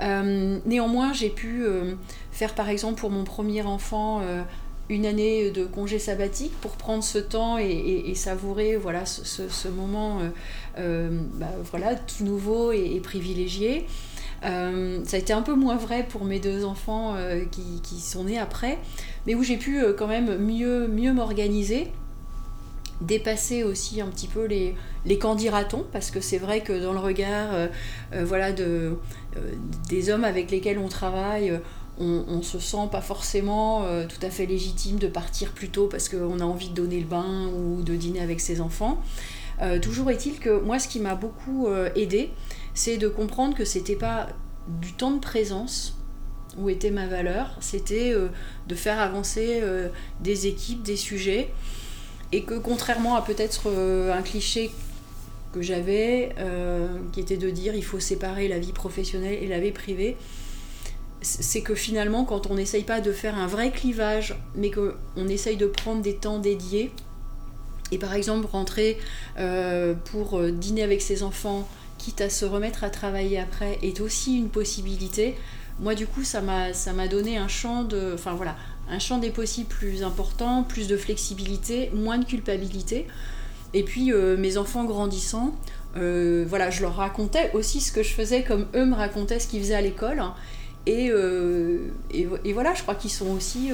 Euh, 0.00 0.58
néanmoins, 0.64 1.12
j'ai 1.12 1.30
pu 1.30 1.64
euh, 1.64 1.94
faire 2.36 2.54
par 2.54 2.68
exemple 2.68 3.00
pour 3.00 3.10
mon 3.10 3.24
premier 3.24 3.62
enfant 3.62 4.20
euh, 4.22 4.42
une 4.90 5.06
année 5.06 5.50
de 5.50 5.64
congé 5.64 5.98
sabbatique 5.98 6.52
pour 6.60 6.72
prendre 6.72 7.02
ce 7.02 7.18
temps 7.18 7.56
et, 7.58 8.14
savourer 8.14 8.76
voilà 8.76 9.04
ce, 9.04 9.68
moment 9.68 10.20
bah, 10.76 11.48
voilà 11.72 11.96
tout 11.96 12.22
nouveau 12.22 12.70
et, 12.70 13.00
privilégié. 13.00 13.86
ça 14.42 14.48
a 14.48 15.16
été 15.16 15.32
un 15.32 15.42
peu 15.42 15.54
moins 15.54 15.74
vrai 15.74 16.06
pour 16.08 16.24
mes 16.24 16.38
deux 16.38 16.64
enfants 16.64 17.16
qui, 17.50 17.98
sont 17.98 18.24
nés 18.24 18.38
après, 18.38 18.78
mais 19.26 19.34
où 19.34 19.42
j'ai 19.42 19.56
pu 19.56 19.82
quand 19.98 20.06
même 20.06 20.36
mieux, 20.38 20.86
mieux 20.86 21.12
m'organiser 21.12 21.90
dépasser 23.00 23.62
aussi 23.62 24.00
un 24.00 24.06
petit 24.06 24.26
peu 24.26 24.44
les, 24.46 24.74
les 25.04 25.18
candidatons, 25.18 25.84
parce 25.92 26.10
que 26.10 26.20
c'est 26.20 26.38
vrai 26.38 26.60
que 26.60 26.72
dans 26.72 26.92
le 26.92 26.98
regard 26.98 27.52
euh, 27.52 27.66
euh, 28.14 28.24
voilà, 28.24 28.52
de, 28.52 28.96
euh, 29.36 29.40
des 29.88 30.10
hommes 30.10 30.24
avec 30.24 30.50
lesquels 30.50 30.78
on 30.78 30.88
travaille, 30.88 31.52
on, 31.98 32.42
se 32.42 32.58
sent 32.58 32.88
pas 32.92 33.00
forcément 33.00 33.86
tout 34.06 34.18
à 34.24 34.30
fait 34.30 34.46
légitime 34.46 34.98
de 34.98 35.08
partir 35.08 35.52
plus 35.52 35.70
tôt 35.70 35.86
parce 35.86 36.08
qu'on 36.08 36.40
a 36.40 36.44
envie 36.44 36.68
de 36.68 36.74
donner 36.74 37.00
le 37.00 37.06
bain 37.06 37.48
ou 37.48 37.82
de 37.82 37.96
dîner 37.96 38.20
avec 38.20 38.40
ses 38.40 38.60
enfants. 38.60 39.00
toujours 39.80 40.10
est-il 40.10 40.38
que 40.38 40.60
moi, 40.60 40.78
ce 40.78 40.88
qui 40.88 41.00
m'a 41.00 41.14
beaucoup 41.14 41.68
aidé, 41.94 42.30
c'est 42.74 42.98
de 42.98 43.08
comprendre 43.08 43.56
que 43.56 43.64
c'était 43.64 43.96
pas 43.96 44.28
du 44.68 44.92
temps 44.92 45.12
de 45.12 45.20
présence 45.20 45.96
où 46.58 46.68
était 46.68 46.90
ma 46.90 47.06
valeur, 47.06 47.56
c'était 47.60 48.14
de 48.68 48.74
faire 48.74 49.00
avancer 49.00 49.62
des 50.20 50.46
équipes, 50.46 50.82
des 50.82 50.96
sujets 50.96 51.50
et 52.32 52.42
que 52.42 52.54
contrairement 52.54 53.16
à 53.16 53.22
peut-être 53.22 53.64
euh, 53.68 54.12
un 54.12 54.22
cliché 54.22 54.70
que 55.52 55.62
j'avais, 55.62 56.30
euh, 56.38 56.88
qui 57.12 57.20
était 57.20 57.36
de 57.36 57.50
dire 57.50 57.74
il 57.74 57.84
faut 57.84 58.00
séparer 58.00 58.48
la 58.48 58.58
vie 58.58 58.72
professionnelle 58.72 59.38
et 59.42 59.46
la 59.46 59.60
vie 59.60 59.72
privée, 59.72 60.16
c'est 61.26 61.62
que 61.62 61.74
finalement 61.74 62.24
quand 62.24 62.48
on 62.50 62.54
n'essaye 62.54 62.84
pas 62.84 63.00
de 63.00 63.12
faire 63.12 63.36
un 63.36 63.46
vrai 63.46 63.70
clivage, 63.70 64.36
mais 64.54 64.70
qu'on 64.70 65.28
essaye 65.28 65.56
de 65.56 65.66
prendre 65.66 66.00
des 66.00 66.14
temps 66.14 66.38
dédiés, 66.38 66.92
et 67.92 67.98
par 67.98 68.14
exemple 68.14 68.46
rentrer 68.46 68.98
euh, 69.38 69.94
pour 69.94 70.40
dîner 70.40 70.82
avec 70.82 71.02
ses 71.02 71.22
enfants, 71.22 71.68
quitte 71.98 72.20
à 72.20 72.30
se 72.30 72.44
remettre 72.44 72.84
à 72.84 72.90
travailler 72.90 73.38
après, 73.38 73.78
est 73.82 74.00
aussi 74.00 74.36
une 74.36 74.48
possibilité. 74.48 75.34
Moi 75.80 75.94
du 75.94 76.06
coup 76.06 76.24
ça 76.24 76.40
m'a 76.40 77.08
donné 77.08 77.38
un 77.38 77.48
champ 77.48 77.82
de... 77.82 78.12
Enfin 78.14 78.34
voilà, 78.34 78.56
un 78.88 78.98
champ 78.98 79.18
des 79.18 79.30
possibles 79.30 79.68
plus 79.68 80.02
important, 80.02 80.62
plus 80.62 80.86
de 80.86 80.96
flexibilité, 80.96 81.90
moins 81.92 82.18
de 82.18 82.24
culpabilité. 82.24 83.06
Et 83.74 83.82
puis 83.82 84.12
euh, 84.12 84.36
mes 84.36 84.58
enfants 84.58 84.84
grandissant, 84.84 85.54
euh, 85.96 86.44
voilà, 86.48 86.70
je 86.70 86.82
leur 86.82 86.96
racontais 86.96 87.50
aussi 87.54 87.80
ce 87.80 87.90
que 87.90 88.02
je 88.02 88.12
faisais 88.12 88.42
comme 88.42 88.66
eux 88.74 88.84
me 88.84 88.94
racontaient 88.94 89.40
ce 89.40 89.48
qu'ils 89.48 89.60
faisaient 89.60 89.74
à 89.74 89.80
l'école. 89.80 90.22
Et, 90.86 91.10
euh, 91.10 91.88
et, 92.10 92.52
voilà, 92.52 92.74
je 92.74 92.82
crois 92.82 92.94
qu'ils 92.94 93.10
sont 93.10 93.30
aussi 93.30 93.72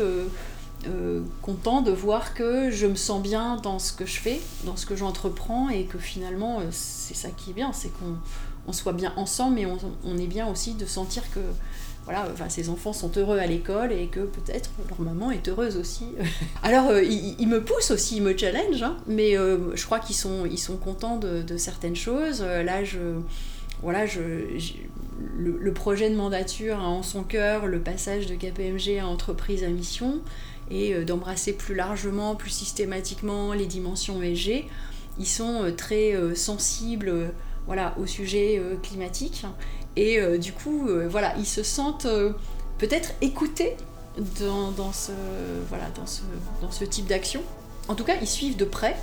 contents 1.43 1.83
de 1.83 1.93
voir 1.93 2.35
que 2.35 2.71
je 2.71 2.87
me 2.87 2.97
sens 2.97 3.23
bien 3.23 3.57
dans 3.57 3.79
ce 3.79 3.93
que 3.93 4.07
je 4.07 4.19
fais, 4.19 4.41
dans 4.65 4.77
ce 4.77 4.87
que 4.87 4.97
j'entreprends, 4.97 5.69
et 5.69 5.85
que 5.85 5.99
finalement, 5.99 6.61
c'est 6.71 7.15
ça 7.15 7.29
qui 7.29 7.51
est 7.51 7.55
bien, 7.55 7.73
c'est 7.73 7.91
qu'on 7.91 8.73
soit 8.73 8.93
bien 8.93 9.13
ensemble, 9.17 9.57
mais 9.57 9.67
on, 9.67 10.19
est 10.19 10.27
bien 10.27 10.49
aussi 10.49 10.75
de 10.75 10.87
sentir 10.87 11.23
que 11.33 11.41
voilà, 12.05 12.27
enfin, 12.33 12.49
ces 12.49 12.69
enfants 12.69 12.93
sont 12.93 13.13
heureux 13.17 13.39
à 13.39 13.47
l'école 13.47 13.93
et 13.93 14.07
que 14.07 14.21
peut-être 14.21 14.71
leur 14.89 15.01
maman 15.01 15.31
est 15.31 15.49
heureuse 15.49 15.77
aussi. 15.77 16.07
Alors, 16.63 16.89
euh, 16.89 17.03
ils, 17.03 17.47
me 17.47 17.63
poussent 17.63 17.93
aussi, 17.93 18.17
ils 18.17 18.23
me 18.23 18.37
challenge, 18.37 18.83
hein, 18.83 18.97
mais 19.07 19.39
euh, 19.39 19.75
je 19.77 19.85
crois 19.85 20.01
qu'ils 20.01 20.17
sont, 20.17 20.45
ils 20.45 20.59
sont 20.59 20.77
contents 20.77 21.17
de, 21.17 21.57
certaines 21.57 21.95
choses. 21.95 22.43
Euh, 22.43 22.65
là, 22.65 22.83
je, 22.83 22.99
voilà, 23.83 24.05
le, 25.37 25.73
projet 25.73 26.11
de 26.11 26.17
mandature 26.17 26.79
a 26.79 26.89
en 26.89 27.03
son 27.03 27.23
cœur 27.23 27.67
le 27.67 27.81
passage 27.81 28.27
de 28.27 28.35
KPMG 28.35 28.99
à 29.01 29.07
entreprise 29.07 29.65
à 29.65 29.69
mission 29.69 30.21
et 30.71 31.05
d'embrasser 31.05 31.53
plus 31.53 31.75
largement, 31.75 32.35
plus 32.35 32.51
systématiquement 32.51 33.53
les 33.53 33.67
dimensions 33.67 34.23
ESG. 34.23 34.65
Ils 35.19 35.27
sont 35.27 35.73
très 35.77 36.15
sensibles 36.35 37.33
voilà, 37.67 37.95
au 38.01 38.07
sujet 38.07 38.63
climatique 38.83 39.45
et 39.97 40.19
euh, 40.19 40.39
du 40.39 40.53
coup, 40.53 40.89
euh, 40.89 41.07
voilà, 41.09 41.35
ils 41.39 41.47
se 41.47 41.63
sentent 41.63 42.07
euh, 42.07 42.33
peut-être 42.79 43.13
écoutés 43.21 43.77
dans, 44.41 44.93
ce, 44.93 45.13
voilà, 45.69 45.85
dans 46.61 46.71
ce 46.71 46.85
type 46.85 47.07
d'action. 47.07 47.43
En 47.89 47.95
tout 47.95 48.05
cas, 48.05 48.15
ils 48.21 48.29
suivent 48.29 48.57
de 48.57 48.65
près, 48.65 48.97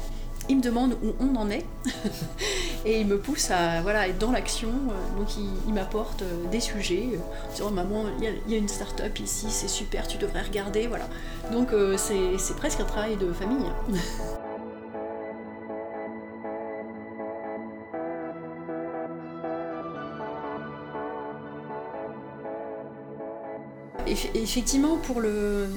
ils 0.49 0.57
me 0.57 0.61
demandent 0.61 0.97
où 1.03 1.13
on 1.19 1.35
en 1.35 1.49
est, 1.49 1.65
et 2.85 2.99
ils 2.99 3.07
me 3.07 3.17
poussent 3.17 3.51
à 3.51 3.81
voilà, 3.81 4.07
être 4.07 4.17
dans 4.17 4.31
l'action. 4.31 4.69
donc, 5.17 5.27
ils, 5.67 5.73
m'apportent 5.73 6.23
des 6.51 6.59
sujets, 6.59 7.19
disant 7.53 7.71
Maman, 7.71 8.05
il 8.19 8.51
y, 8.51 8.55
a 8.55 8.57
une 8.57 8.67
start-up 8.67 9.19
ici, 9.19 9.47
c'est 9.49 9.67
super, 9.67 10.07
tu 10.07 10.17
devrais 10.17 10.41
regarder. 10.41 10.87
Voilà. 10.87 11.07
Donc, 11.51 11.69
c'est 11.97 12.55
presque 12.55 12.79
un 12.79 12.85
travail 12.85 13.15
de 13.17 13.31
famille. 13.31 13.65
effectivement, 24.35 24.97
pour, 24.97 25.21
le, 25.21 25.67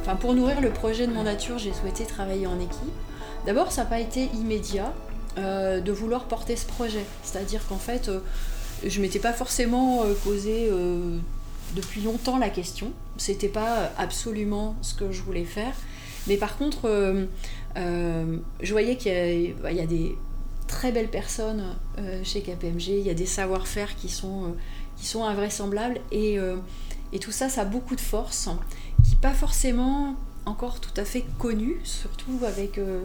enfin, 0.00 0.16
pour 0.16 0.34
nourrir 0.34 0.60
le 0.60 0.70
projet 0.70 1.06
de 1.06 1.12
mon 1.12 1.24
nature, 1.24 1.58
j'ai 1.58 1.72
souhaité 1.72 2.04
travailler 2.04 2.46
en 2.46 2.58
équipe. 2.58 2.92
D'abord, 3.46 3.70
ça 3.70 3.84
n'a 3.84 3.90
pas 3.90 4.00
été 4.00 4.24
immédiat 4.34 4.92
euh, 5.38 5.80
de 5.80 5.92
vouloir 5.92 6.24
porter 6.24 6.56
ce 6.56 6.66
projet. 6.66 7.04
C'est-à-dire 7.22 7.64
qu'en 7.68 7.78
fait, 7.78 8.08
euh, 8.08 8.20
je 8.84 9.00
m'étais 9.00 9.20
pas 9.20 9.32
forcément 9.32 10.02
euh, 10.02 10.14
posé 10.24 10.70
depuis 11.74 12.02
longtemps 12.02 12.38
la 12.38 12.50
question. 12.50 12.92
C'était 13.16 13.48
pas 13.48 13.92
absolument 13.98 14.76
ce 14.82 14.94
que 14.94 15.12
je 15.12 15.22
voulais 15.22 15.44
faire. 15.44 15.74
Mais 16.26 16.36
par 16.36 16.56
contre, 16.56 16.88
je 17.76 18.72
voyais 18.72 18.96
qu'il 18.96 19.12
y, 19.12 19.74
y, 19.74 19.80
a 19.80 19.86
des 19.86 20.18
très 20.66 20.90
belles 20.90 21.10
personnes 21.10 21.62
chez 22.24 22.40
KPMG, 22.40 22.88
il 22.88 23.06
y 23.06 23.10
a 23.10 23.14
des 23.14 23.26
savoir-faire 23.26 23.94
qui 23.94 24.08
sont, 24.08 24.56
qui 24.96 25.06
sont 25.06 25.24
invraisemblables. 25.24 26.00
Et 26.10 26.38
tout 27.20 27.30
ça, 27.30 27.48
ça 27.48 27.60
a 27.62 27.64
beaucoup 27.64 27.94
de 27.94 28.00
force, 28.00 28.48
qui 29.04 29.14
pas 29.14 29.34
forcément 29.34 30.16
encore 30.46 30.80
tout 30.80 30.98
à 30.98 31.04
fait 31.04 31.24
connue, 31.38 31.80
surtout 31.82 32.38
avec 32.46 32.78
euh, 32.78 33.02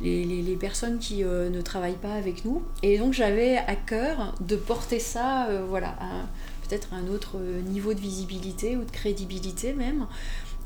les, 0.00 0.56
personnes 0.58 0.98
qui 0.98 1.24
euh, 1.24 1.50
ne 1.50 1.60
travaillent 1.60 1.92
pas 1.94 2.14
avec 2.14 2.44
nous. 2.44 2.62
Et 2.82 2.98
donc 2.98 3.12
j'avais 3.12 3.56
à 3.56 3.76
cœur 3.76 4.34
de 4.40 4.56
porter 4.56 4.98
ça, 4.98 5.46
euh, 5.48 5.64
voilà, 5.68 5.88
à 6.00 6.26
peut-être 6.66 6.88
un 6.94 7.12
autre 7.12 7.36
niveau 7.66 7.92
de 7.92 8.00
visibilité 8.00 8.76
ou 8.76 8.84
de 8.84 8.90
crédibilité 8.90 9.72
même. 9.72 10.06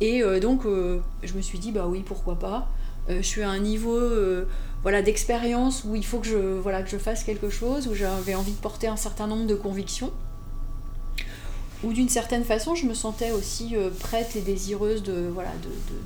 Et 0.00 0.22
donc 0.40 0.62
je 0.64 1.34
me 1.34 1.40
suis 1.40 1.58
dit, 1.58 1.72
bah 1.72 1.86
oui, 1.88 2.04
pourquoi 2.06 2.38
pas. 2.38 2.68
je 3.08 3.20
suis 3.20 3.42
à 3.42 3.50
un 3.50 3.58
niveau 3.58 4.00
voilà, 4.82 5.02
d'expérience 5.02 5.82
où 5.84 5.96
il 5.96 6.04
faut 6.04 6.20
que 6.20 6.28
je, 6.28 6.36
voilà, 6.36 6.84
que 6.84 6.90
je 6.90 6.98
fasse 6.98 7.24
quelque 7.24 7.50
chose, 7.50 7.88
où 7.88 7.94
j'avais 7.96 8.36
envie 8.36 8.52
de 8.52 8.58
porter 8.58 8.86
un 8.86 8.96
certain 8.96 9.26
nombre 9.26 9.48
de 9.48 9.56
convictions 9.56 10.12
où 11.84 11.92
d'une 11.92 12.08
certaine 12.08 12.44
façon 12.44 12.74
je 12.74 12.86
me 12.86 12.94
sentais 12.94 13.30
aussi 13.30 13.76
euh, 13.76 13.90
prête 13.90 14.34
et 14.36 14.40
désireuse 14.40 15.02
de 15.02 15.28
voilà 15.32 15.50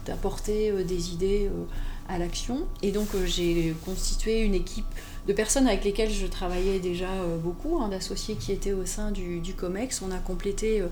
d'apporter 0.07 0.71
euh, 0.71 0.85
des 0.85 1.13
idées 1.13 1.47
euh, 1.47 1.65
à 2.13 2.19
l'action. 2.19 2.67
Et 2.83 2.93
donc 2.93 3.09
j'ai 3.25 3.75
constitué 3.85 4.41
une 4.43 4.55
équipe 4.55 4.87
de 5.27 5.33
personnes 5.33 5.67
avec 5.67 5.85
lesquelles 5.85 6.13
je 6.13 6.27
travaillais 6.27 6.79
déjà 6.79 7.09
beaucoup 7.43 7.81
hein, 7.81 7.89
d'associés 7.89 8.35
qui 8.35 8.53
étaient 8.53 8.73
au 8.73 8.87
sein 8.87 9.11
du, 9.11 9.41
du, 9.41 9.55
COMEX. 9.55 10.03
On 10.03 10.11
a 10.11 10.19
complété 10.19 10.83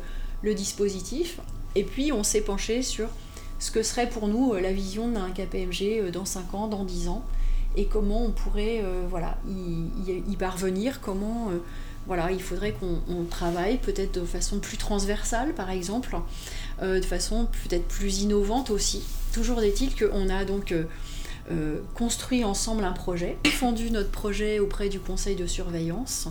le 0.43 0.55
dispositif. 0.55 1.41
Et 1.75 1.85
puis 1.85 2.13
on 2.13 2.23
s'est 2.23 2.41
penché 2.41 2.83
sur 2.83 3.09
ce 3.59 3.71
que 3.71 3.83
serait 3.83 4.09
pour 4.09 4.29
nous 4.29 4.55
la 4.55 4.73
vision 4.73 5.09
d'un 5.09 5.31
KPMG 5.31 6.11
dans 6.13 6.25
5 6.25 6.55
ans, 6.55 6.69
dans 6.69 6.85
10 6.85 7.09
ans. 7.09 7.25
Et 7.77 7.87
comment 7.87 8.25
on 8.25 8.31
pourrait 8.31 8.83
voilà 9.09 9.37
y, 9.49 10.13
y, 10.29 10.37
parvenir, 10.37 11.01
comment 11.01 11.51
voilà, 12.07 12.33
il 12.33 12.43
faudrait 12.43 12.73
qu'on 12.73 13.25
travaille 13.25 13.77
peut-être 13.79 14.21
de 14.21 14.25
façon 14.25 14.59
plus 14.59 14.77
transversale, 14.77 15.55
par 15.55 15.71
exemple, 15.71 16.17
euh, 16.83 16.99
de 16.99 17.05
façon 17.05 17.47
peut-être 17.47 17.87
plus 17.87 18.23
innovante 18.23 18.71
aussi. 18.71 19.05
Toujours 19.33 19.63
est-il 19.63 19.95
qu'on 19.95 20.29
a 20.29 20.45
donc 20.45 20.75
euh, 21.51 21.81
construit 21.95 22.45
ensemble 22.45 22.85
un 22.85 22.93
projet, 22.93 23.37
défendu 23.45 23.91
notre 23.91 24.11
projet 24.11 24.59
auprès 24.59 24.89
du 24.89 25.01
conseil 25.01 25.37
de 25.37 25.47
surveillance 25.47 26.29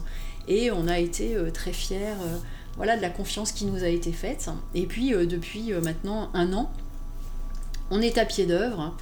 et 0.47 0.71
on 0.71 0.87
a 0.87 0.99
été 0.99 1.37
très 1.53 1.73
fiers 1.73 2.15
voilà, 2.75 2.97
de 2.97 3.01
la 3.01 3.09
confiance 3.09 3.51
qui 3.51 3.65
nous 3.65 3.83
a 3.83 3.87
été 3.87 4.11
faite. 4.11 4.49
Et 4.73 4.85
puis 4.85 5.11
depuis 5.11 5.73
maintenant 5.83 6.31
un 6.33 6.53
an, 6.53 6.71
on 7.91 8.01
est 8.01 8.17
à 8.17 8.25
pied 8.25 8.45
d'œuvre 8.45 8.95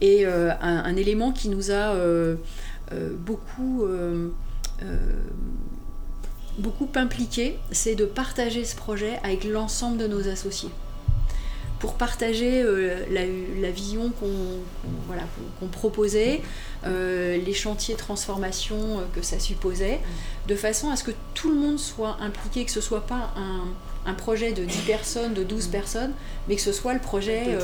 et 0.00 0.26
un, 0.26 0.96
élément 0.96 1.32
qui 1.32 1.48
nous 1.48 1.72
a 1.72 1.96
beaucoup 3.18 3.84
beaucoup 6.58 6.88
impliqué, 6.94 7.58
c'est 7.70 7.94
de 7.94 8.04
partager 8.04 8.64
ce 8.64 8.76
projet 8.76 9.18
avec 9.22 9.44
l'ensemble 9.44 9.98
de 9.98 10.06
nos 10.06 10.28
associés. 10.28 10.70
Pour 11.82 11.94
partager 11.94 12.62
euh, 12.62 13.04
la, 13.10 13.70
vision 13.72 14.12
qu'on 14.20 15.66
proposait, 15.66 16.40
euh, 16.86 17.36
les 17.36 17.54
chantiers 17.54 17.94
de 17.94 17.98
transformation 17.98 18.76
euh, 18.76 19.02
que 19.12 19.20
ça 19.20 19.40
supposait, 19.40 19.98
de 20.46 20.54
façon 20.54 20.90
à 20.90 20.96
ce 20.96 21.02
que 21.02 21.10
tout 21.34 21.50
le 21.50 21.56
monde 21.56 21.80
soit 21.80 22.18
impliqué, 22.20 22.64
que 22.64 22.70
ce 22.70 22.78
ne 22.78 22.84
soit 22.84 23.04
pas 23.04 23.34
un, 24.06 24.14
projet 24.14 24.52
de 24.52 24.64
10 24.64 24.78
personnes, 24.82 25.34
de 25.34 25.42
12 25.42 25.66
personnes, 25.66 26.12
mais 26.46 26.54
que 26.54 26.62
ce 26.62 26.70
soit 26.70 26.94
le 26.94 27.00
projet 27.00 27.58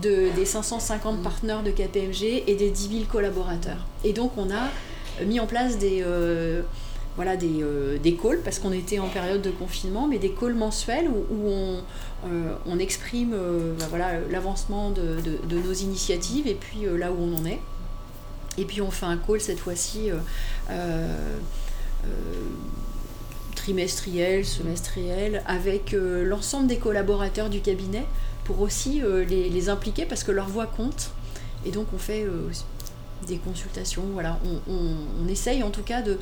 de, 0.00 0.34
des 0.34 0.46
550 0.46 1.22
partenaires 1.22 1.62
de 1.62 1.70
KPMG 1.70 2.44
et 2.46 2.54
des 2.54 2.70
10 2.70 2.88
000 2.88 3.04
collaborateurs. 3.04 3.84
Et 4.02 4.14
donc 4.14 4.32
on 4.38 4.50
a 4.50 4.70
mis 5.26 5.40
en 5.40 5.46
place 5.46 5.76
des 5.76 6.02
voilà, 7.18 7.36
des, 7.36 7.64
euh, 7.64 7.98
des 7.98 8.14
calls, 8.14 8.38
parce 8.44 8.60
qu'on 8.60 8.70
était 8.70 9.00
en 9.00 9.08
période 9.08 9.42
de 9.42 9.50
confinement, 9.50 10.06
mais 10.06 10.18
des 10.18 10.30
calls 10.30 10.54
mensuels 10.54 11.08
où, 11.08 11.48
on, 11.48 11.78
euh, 12.28 12.54
on, 12.64 12.78
exprime 12.78 13.32
euh, 13.34 13.74
bah, 13.76 13.86
voilà, 13.88 14.20
l'avancement 14.30 14.92
de, 14.92 15.18
nos 15.50 15.72
initiatives 15.72 16.46
et 16.46 16.54
puis 16.54 16.82
là 16.96 17.10
où 17.10 17.16
on 17.20 17.36
en 17.36 17.44
est. 17.44 17.58
Et 18.56 18.64
puis 18.64 18.80
on 18.80 18.92
fait 18.92 19.06
un 19.06 19.16
call 19.16 19.40
cette 19.40 19.58
fois-ci 19.58 20.10
trimestriel, 23.56 24.44
semestriel, 24.44 25.42
avec 25.44 25.96
l'ensemble 25.98 26.68
des 26.68 26.78
collaborateurs 26.78 27.50
du 27.50 27.60
cabinet 27.60 28.06
pour 28.44 28.60
aussi 28.60 29.02
les, 29.28 29.68
impliquer 29.68 30.06
parce 30.06 30.22
que 30.22 30.30
leur 30.30 30.48
voix 30.48 30.66
compte. 30.66 31.10
Et 31.66 31.72
donc 31.72 31.88
on 31.92 31.98
fait 31.98 32.28
des 33.26 33.38
consultations, 33.38 34.04
voilà, 34.12 34.38
on, 34.44 34.70
on 35.20 35.28
essaye 35.28 35.64
en 35.64 35.70
tout 35.70 35.82
cas 35.82 36.00
de 36.00 36.18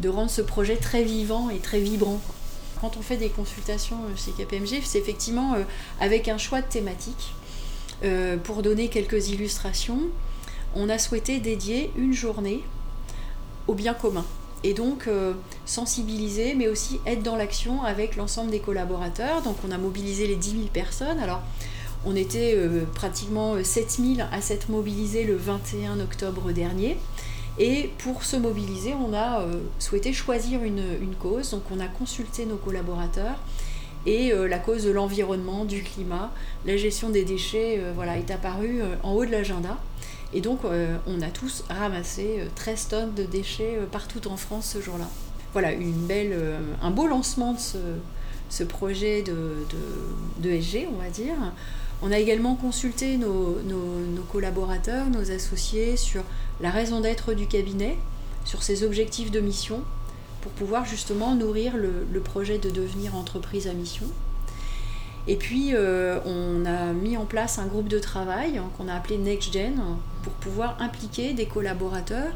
de 0.00 0.08
rendre 0.08 0.30
ce 0.30 0.42
projet 0.42 0.76
très 0.76 1.04
vivant 1.04 1.50
et 1.50 1.58
très 1.58 1.80
vibrant. 1.80 2.20
Quand 2.82 2.96
on 2.96 3.00
fait 3.00 3.16
des 3.16 3.28
consultations 3.28 3.96
euh, 3.96 4.16
chez 4.16 4.32
KPMG, 4.32 4.82
c'est 4.84 4.98
effectivement 4.98 5.54
euh, 5.54 5.62
avec 6.00 6.26
un 6.26 6.36
choix 6.36 6.60
de 6.60 6.66
thématique. 6.66 7.32
Euh, 8.02 8.36
pour 8.36 8.62
donner 8.62 8.88
quelques 8.88 9.28
illustrations, 9.28 10.00
on 10.74 10.88
a 10.88 10.98
souhaité 10.98 11.38
dédier 11.38 11.92
une 11.96 12.12
journée 12.12 12.64
au 13.68 13.74
bien 13.74 13.94
commun. 13.94 14.24
Et 14.64 14.74
donc 14.74 15.08
sensibiliser, 15.66 16.54
mais 16.54 16.68
aussi 16.68 17.00
être 17.04 17.24
dans 17.24 17.34
l'action 17.34 17.82
avec 17.82 18.14
l'ensemble 18.14 18.52
des 18.52 18.60
collaborateurs. 18.60 19.42
Donc 19.42 19.56
on 19.66 19.72
a 19.72 19.78
mobilisé 19.78 20.28
les 20.28 20.36
10 20.36 20.50
000 20.50 20.62
personnes. 20.72 21.18
Alors 21.18 21.42
on 22.04 22.14
était 22.14 22.56
pratiquement 22.94 23.56
7 23.62 23.90
000 23.90 24.28
à 24.30 24.40
s'être 24.40 24.70
mobilisés 24.70 25.24
le 25.24 25.34
21 25.34 25.98
octobre 25.98 26.52
dernier. 26.52 26.96
Et 27.58 27.90
pour 27.98 28.24
se 28.24 28.36
mobiliser, 28.36 28.94
on 28.94 29.12
a 29.12 29.40
euh, 29.40 29.60
souhaité 29.78 30.12
choisir 30.12 30.62
une, 30.64 30.82
cause. 31.20 31.50
Donc 31.50 31.62
on 31.70 31.80
a 31.80 31.86
consulté 31.86 32.46
nos 32.46 32.56
collaborateurs 32.56 33.36
et 34.06 34.32
euh, 34.32 34.48
la 34.48 34.58
cause 34.58 34.84
de 34.84 34.90
l'environnement, 34.90 35.64
du 35.64 35.82
climat, 35.82 36.32
la 36.66 36.76
gestion 36.76 37.10
des 37.10 37.24
déchets 37.24 37.76
euh, 37.78 37.92
voilà, 37.94 38.16
est 38.18 38.30
apparue 38.30 38.80
en 39.02 39.12
haut 39.12 39.24
de 39.24 39.30
l'agenda. 39.30 39.78
Et 40.34 40.40
donc 40.40 40.60
on 41.06 41.20
a 41.20 41.28
tous 41.28 41.62
ramassé 41.68 42.40
13 42.54 42.88
tonnes 42.88 43.14
de 43.14 43.24
déchets 43.24 43.78
partout 43.90 44.26
en 44.28 44.38
France 44.38 44.64
ce 44.64 44.80
jour-là. 44.80 45.06
Voilà, 45.52 45.72
une 45.72 46.06
belle, 46.06 46.34
un 46.80 46.90
beau 46.90 47.06
lancement 47.06 47.52
de 47.52 47.58
ce, 48.48 48.64
projet 48.64 49.22
de, 49.22 49.66
de, 50.40 50.50
SG, 50.58 50.88
on 50.90 51.02
va 51.02 51.10
dire. 51.10 51.34
On 52.04 52.10
a 52.10 52.18
également 52.18 52.56
consulté 52.56 53.16
nos, 53.16 53.56
collaborateurs, 54.32 55.08
nos 55.08 55.30
associés 55.30 55.96
sur 55.96 56.24
la 56.60 56.70
raison 56.70 57.00
d'être 57.00 57.32
du 57.32 57.46
cabinet, 57.46 57.96
sur 58.44 58.64
ses 58.64 58.82
objectifs 58.82 59.30
de 59.30 59.38
mission, 59.38 59.82
pour 60.40 60.50
pouvoir 60.52 60.84
justement 60.84 61.36
nourrir 61.36 61.74
le, 61.76 62.20
projet 62.20 62.58
de 62.58 62.70
devenir 62.70 63.14
entreprise 63.14 63.68
à 63.68 63.72
mission. 63.72 64.06
Et 65.28 65.36
puis, 65.36 65.70
euh, 65.74 66.18
on 66.26 66.66
a 66.66 66.92
mis 66.92 67.16
en 67.16 67.24
place 67.24 67.60
un 67.60 67.66
groupe 67.66 67.86
de 67.86 68.00
travail 68.00 68.60
qu'on 68.76 68.88
a 68.88 68.94
appelé 68.94 69.18
NextGen 69.18 69.80
pour 70.24 70.32
pouvoir 70.32 70.76
impliquer 70.80 71.32
des 71.34 71.46
collaborateurs 71.46 72.32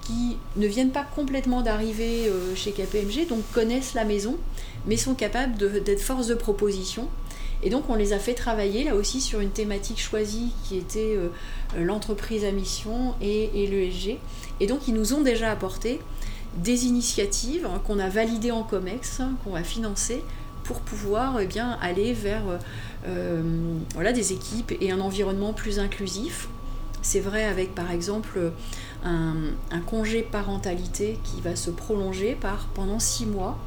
qui 0.00 0.36
ne 0.56 0.66
viennent 0.66 0.90
pas 0.90 1.04
complètement 1.14 1.62
d'arriver 1.62 2.26
euh, 2.26 2.56
chez 2.56 2.72
KPMG, 2.72 3.28
donc 3.28 3.40
connaissent 3.52 3.94
la 3.94 4.04
maison, 4.04 4.36
mais 4.86 4.96
sont 4.96 5.14
capables 5.14 5.56
d'être 5.56 6.02
force 6.02 6.26
de 6.26 6.34
proposition 6.34 7.08
et 7.64 7.70
donc 7.70 7.88
on 7.88 7.94
les 7.94 8.12
a 8.12 8.18
fait 8.18 8.34
travailler 8.34 8.84
là 8.84 8.94
aussi 8.94 9.22
sur 9.22 9.40
une 9.40 9.50
thématique 9.50 9.98
choisie 9.98 10.52
qui 10.64 10.76
était 10.76 11.16
euh, 11.16 11.28
l'entreprise 11.82 12.44
à 12.44 12.52
mission 12.52 13.14
et, 13.22 13.48
l'ESG. 13.66 14.18
Et 14.60 14.66
donc 14.66 14.86
ils 14.86 14.94
nous 14.94 15.14
ont 15.14 15.22
déjà 15.22 15.50
apporté 15.50 16.00
des 16.58 16.84
initiatives 16.84 17.66
qu'on 17.86 17.98
a 17.98 18.08
validées 18.08 18.50
en 18.50 18.62
COMEX, 18.62 19.22
qu'on 19.42 19.50
va 19.50 19.64
financer 19.64 20.22
pour 20.62 20.80
pouvoir 20.80 21.40
eh 21.40 21.46
bien, 21.46 21.78
aller 21.80 22.12
vers 22.12 22.42
euh, 23.06 23.42
voilà, 23.94 24.12
des 24.12 24.32
équipes 24.32 24.72
et 24.80 24.92
un 24.92 25.00
environnement 25.00 25.54
plus 25.54 25.78
inclusif. 25.78 26.48
C'est 27.00 27.20
vrai 27.20 27.44
avec 27.44 27.74
par 27.74 27.90
exemple 27.90 28.52
un, 29.04 29.80
congé 29.86 30.22
parentalité 30.22 31.18
qui 31.24 31.40
va 31.40 31.56
se 31.56 31.70
prolonger 31.70 32.34
par 32.34 32.66
pendant 32.74 32.98
six 32.98 33.26
mois, 33.26 33.58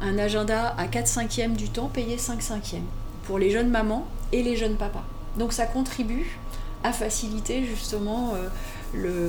un 0.00 0.18
agenda 0.18 0.74
à 0.78 0.86
4 0.86 1.06
cinquièmes 1.06 1.56
du 1.56 1.68
temps 1.68 1.88
payé 1.88 2.16
5 2.18 2.42
cinquièmes 2.42 2.86
pour 3.28 3.38
les 3.38 3.50
jeunes 3.50 3.68
mamans 3.68 4.06
et 4.32 4.42
les 4.42 4.56
jeunes 4.56 4.76
papas. 4.76 5.04
Donc 5.38 5.52
ça 5.52 5.66
contribue 5.66 6.38
à 6.82 6.92
faciliter 6.92 7.62
justement 7.62 8.32
euh, 8.34 9.28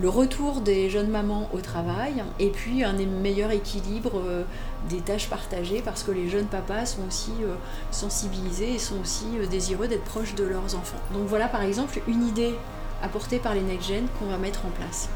le, 0.00 0.08
retour 0.08 0.60
des 0.60 0.88
jeunes 0.88 1.08
mamans 1.08 1.50
au 1.52 1.58
travail 1.58 2.22
et 2.38 2.50
puis 2.50 2.84
un 2.84 2.92
meilleur 2.92 3.50
équilibre 3.50 4.12
euh, 4.24 4.44
des 4.88 5.00
tâches 5.00 5.28
partagées 5.28 5.82
parce 5.84 6.04
que 6.04 6.12
les 6.12 6.28
jeunes 6.28 6.46
papas 6.46 6.86
sont 6.86 7.04
aussi 7.08 7.32
euh, 7.42 7.54
sensibilisés 7.90 8.74
et 8.74 8.78
sont 8.78 9.00
aussi 9.02 9.26
désireux 9.50 9.88
d'être 9.88 10.04
proches 10.04 10.36
de 10.36 10.44
leurs 10.44 10.76
enfants. 10.76 11.00
Donc 11.12 11.26
voilà 11.26 11.48
par 11.48 11.62
exemple 11.62 12.00
une 12.06 12.28
idée 12.28 12.54
apportée 13.02 13.40
par 13.40 13.54
les 13.54 13.62
Next 13.62 13.88
Gen 13.88 14.06
qu'on 14.20 14.26
va 14.26 14.38
mettre 14.38 14.64
en 14.66 14.70
place. 14.70 15.08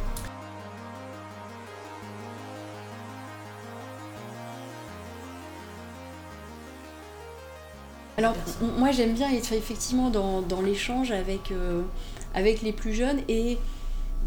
Alors, 8.18 8.34
moi, 8.78 8.90
j'aime 8.90 9.14
bien 9.14 9.30
être 9.30 9.52
effectivement 9.52 10.10
dans, 10.10 10.60
l'échange 10.60 11.12
avec, 11.12 11.52
euh, 11.52 11.82
avec 12.34 12.62
les 12.62 12.72
plus 12.72 12.92
jeunes 12.92 13.20
et 13.28 13.58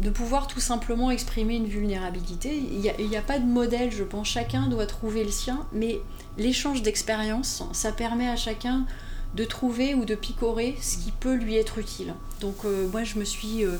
de 0.00 0.08
pouvoir 0.08 0.46
tout 0.46 0.60
simplement 0.60 1.10
exprimer 1.10 1.56
une 1.56 1.66
vulnérabilité. 1.66 2.56
Il 2.56 2.80
n'y 2.80 3.16
a, 3.16 3.20
pas 3.20 3.38
de 3.38 3.44
modèle, 3.44 3.92
je 3.92 4.02
pense. 4.02 4.28
Chacun 4.28 4.68
doit 4.68 4.86
trouver 4.86 5.24
le 5.24 5.30
sien, 5.30 5.66
mais 5.74 6.00
l'échange 6.38 6.80
d'expérience, 6.80 7.64
ça 7.72 7.92
permet 7.92 8.28
à 8.28 8.36
chacun 8.36 8.86
de 9.34 9.44
trouver 9.44 9.94
ou 9.94 10.06
de 10.06 10.14
picorer 10.14 10.74
ce 10.80 10.96
qui 10.96 11.12
peut 11.12 11.34
lui 11.34 11.56
être 11.56 11.76
utile. 11.76 12.14
Donc, 12.40 12.64
euh, 12.64 12.88
moi, 12.88 13.04
je 13.04 13.18
me 13.18 13.24
suis. 13.24 13.64
Euh, 13.64 13.76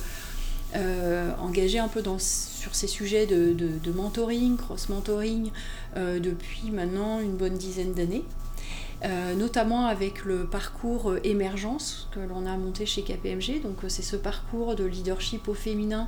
engagée 1.38 1.78
un 1.78 1.88
peu 1.88 2.02
sur 2.18 2.74
ces 2.74 2.86
sujets 2.86 3.26
de, 3.26 3.52
de 3.52 3.92
mentoring, 3.92 4.56
cross-mentoring, 4.56 5.50
depuis 5.94 6.70
maintenant 6.70 7.20
une 7.20 7.36
bonne 7.36 7.58
dizaine 7.58 7.92
d'années. 7.92 8.24
Euh, 9.04 9.34
notamment 9.34 9.86
avec 9.86 10.24
le 10.24 10.44
parcours 10.44 11.10
euh, 11.10 11.20
émergence 11.24 12.08
que 12.12 12.20
l'on 12.20 12.46
a 12.46 12.56
monté 12.56 12.86
chez 12.86 13.02
KPMG. 13.02 13.60
Donc 13.60 13.82
euh, 13.82 13.88
c'est 13.88 14.02
ce 14.02 14.14
parcours 14.14 14.76
de 14.76 14.84
leadership 14.84 15.48
au 15.48 15.54
féminin 15.54 16.06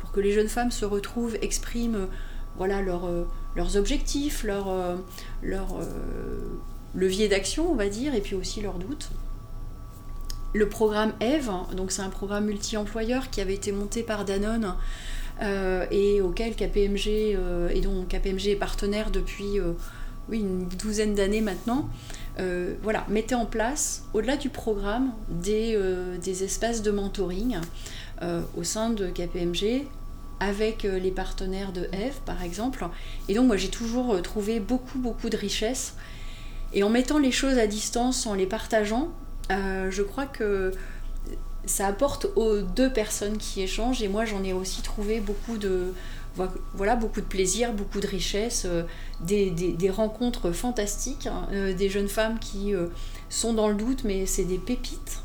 pour 0.00 0.10
que 0.10 0.18
les 0.18 0.32
jeunes 0.32 0.48
femmes 0.48 0.72
se 0.72 0.84
retrouvent, 0.84 1.36
expriment 1.40 2.08
voilà, 2.56 2.82
leurs 2.82 3.76
objectifs, 3.76 4.42
leurs 4.42 4.98
leur, 5.42 5.78
leviers 6.94 7.28
d'action, 7.28 7.70
on 7.70 7.76
va 7.76 7.88
dire, 7.88 8.14
et 8.14 8.20
puis 8.20 8.34
aussi 8.34 8.60
leurs 8.60 8.78
doutes. 8.78 9.10
Le 10.52 10.68
programme 10.68 11.12
EVE, 11.20 11.74
donc 11.76 11.92
c'est 11.92 12.02
un 12.02 12.10
programme 12.10 12.46
multi-employeur 12.46 13.30
qui 13.30 13.40
avait 13.40 13.54
été 13.54 13.72
monté 13.72 14.02
par 14.02 14.26
Danone 14.26 14.74
et 15.90 16.20
auquel 16.20 16.54
KPMG 16.54 17.38
et 17.70 17.80
dont 17.80 18.04
KPMG 18.04 18.48
est 18.48 18.56
partenaire 18.56 19.10
depuis 19.10 19.58
oui, 20.32 20.40
une 20.40 20.66
douzaine 20.66 21.14
d'années 21.14 21.42
maintenant, 21.42 21.90
euh, 22.40 22.74
voilà, 22.82 23.04
mettez 23.10 23.34
en 23.34 23.44
place, 23.44 24.04
au-delà 24.14 24.38
du 24.38 24.48
programme, 24.48 25.12
des, 25.28 25.74
euh, 25.76 26.18
espaces 26.22 26.80
de 26.80 26.90
mentoring 26.90 27.58
euh, 28.22 28.40
au 28.56 28.64
sein 28.64 28.88
de 28.88 29.08
KPMG 29.08 29.86
avec 30.40 30.84
les 30.84 31.10
partenaires 31.12 31.70
de 31.70 31.82
Eve, 31.92 32.18
par 32.24 32.42
exemple. 32.42 32.84
Et 33.28 33.34
donc, 33.34 33.46
moi, 33.46 33.56
j'ai 33.56 33.68
toujours 33.68 34.20
trouvé 34.22 34.58
beaucoup, 34.58 34.98
beaucoup 34.98 35.28
de 35.28 35.36
richesse. 35.36 35.94
Et 36.72 36.82
en 36.82 36.88
mettant 36.88 37.18
les 37.18 37.30
choses 37.30 37.58
à 37.58 37.68
distance, 37.68 38.26
en 38.26 38.34
les 38.34 38.46
partageant, 38.46 39.10
je 39.50 40.02
crois 40.02 40.26
que 40.26 40.72
ça 41.64 41.86
apporte 41.86 42.26
aux 42.34 42.60
deux 42.60 42.92
personnes 42.92 43.38
qui 43.38 43.62
échangent 43.62 44.02
et 44.02 44.08
moi 44.08 44.24
j'en 44.24 44.42
ai 44.42 44.52
aussi 44.52 44.82
trouvé 44.82 45.20
beaucoup 45.20 45.58
de 45.58 45.92
voilà 46.74 46.96
beaucoup 46.96 47.20
de 47.20 47.26
plaisir, 47.26 47.72
beaucoup 47.72 48.00
de 48.00 48.06
richesse, 48.06 48.66
des, 49.20 49.90
rencontres 49.90 50.52
fantastiques, 50.52 51.26
hein, 51.26 51.46
des 51.76 51.88
jeunes 51.88 52.08
femmes 52.08 52.38
qui 52.38 52.72
sont 53.28 53.52
dans 53.52 53.68
le 53.68 53.74
doute 53.74 54.04
mais 54.04 54.26
c'est 54.26 54.44
des 54.44 54.58
pépites. 54.58 55.20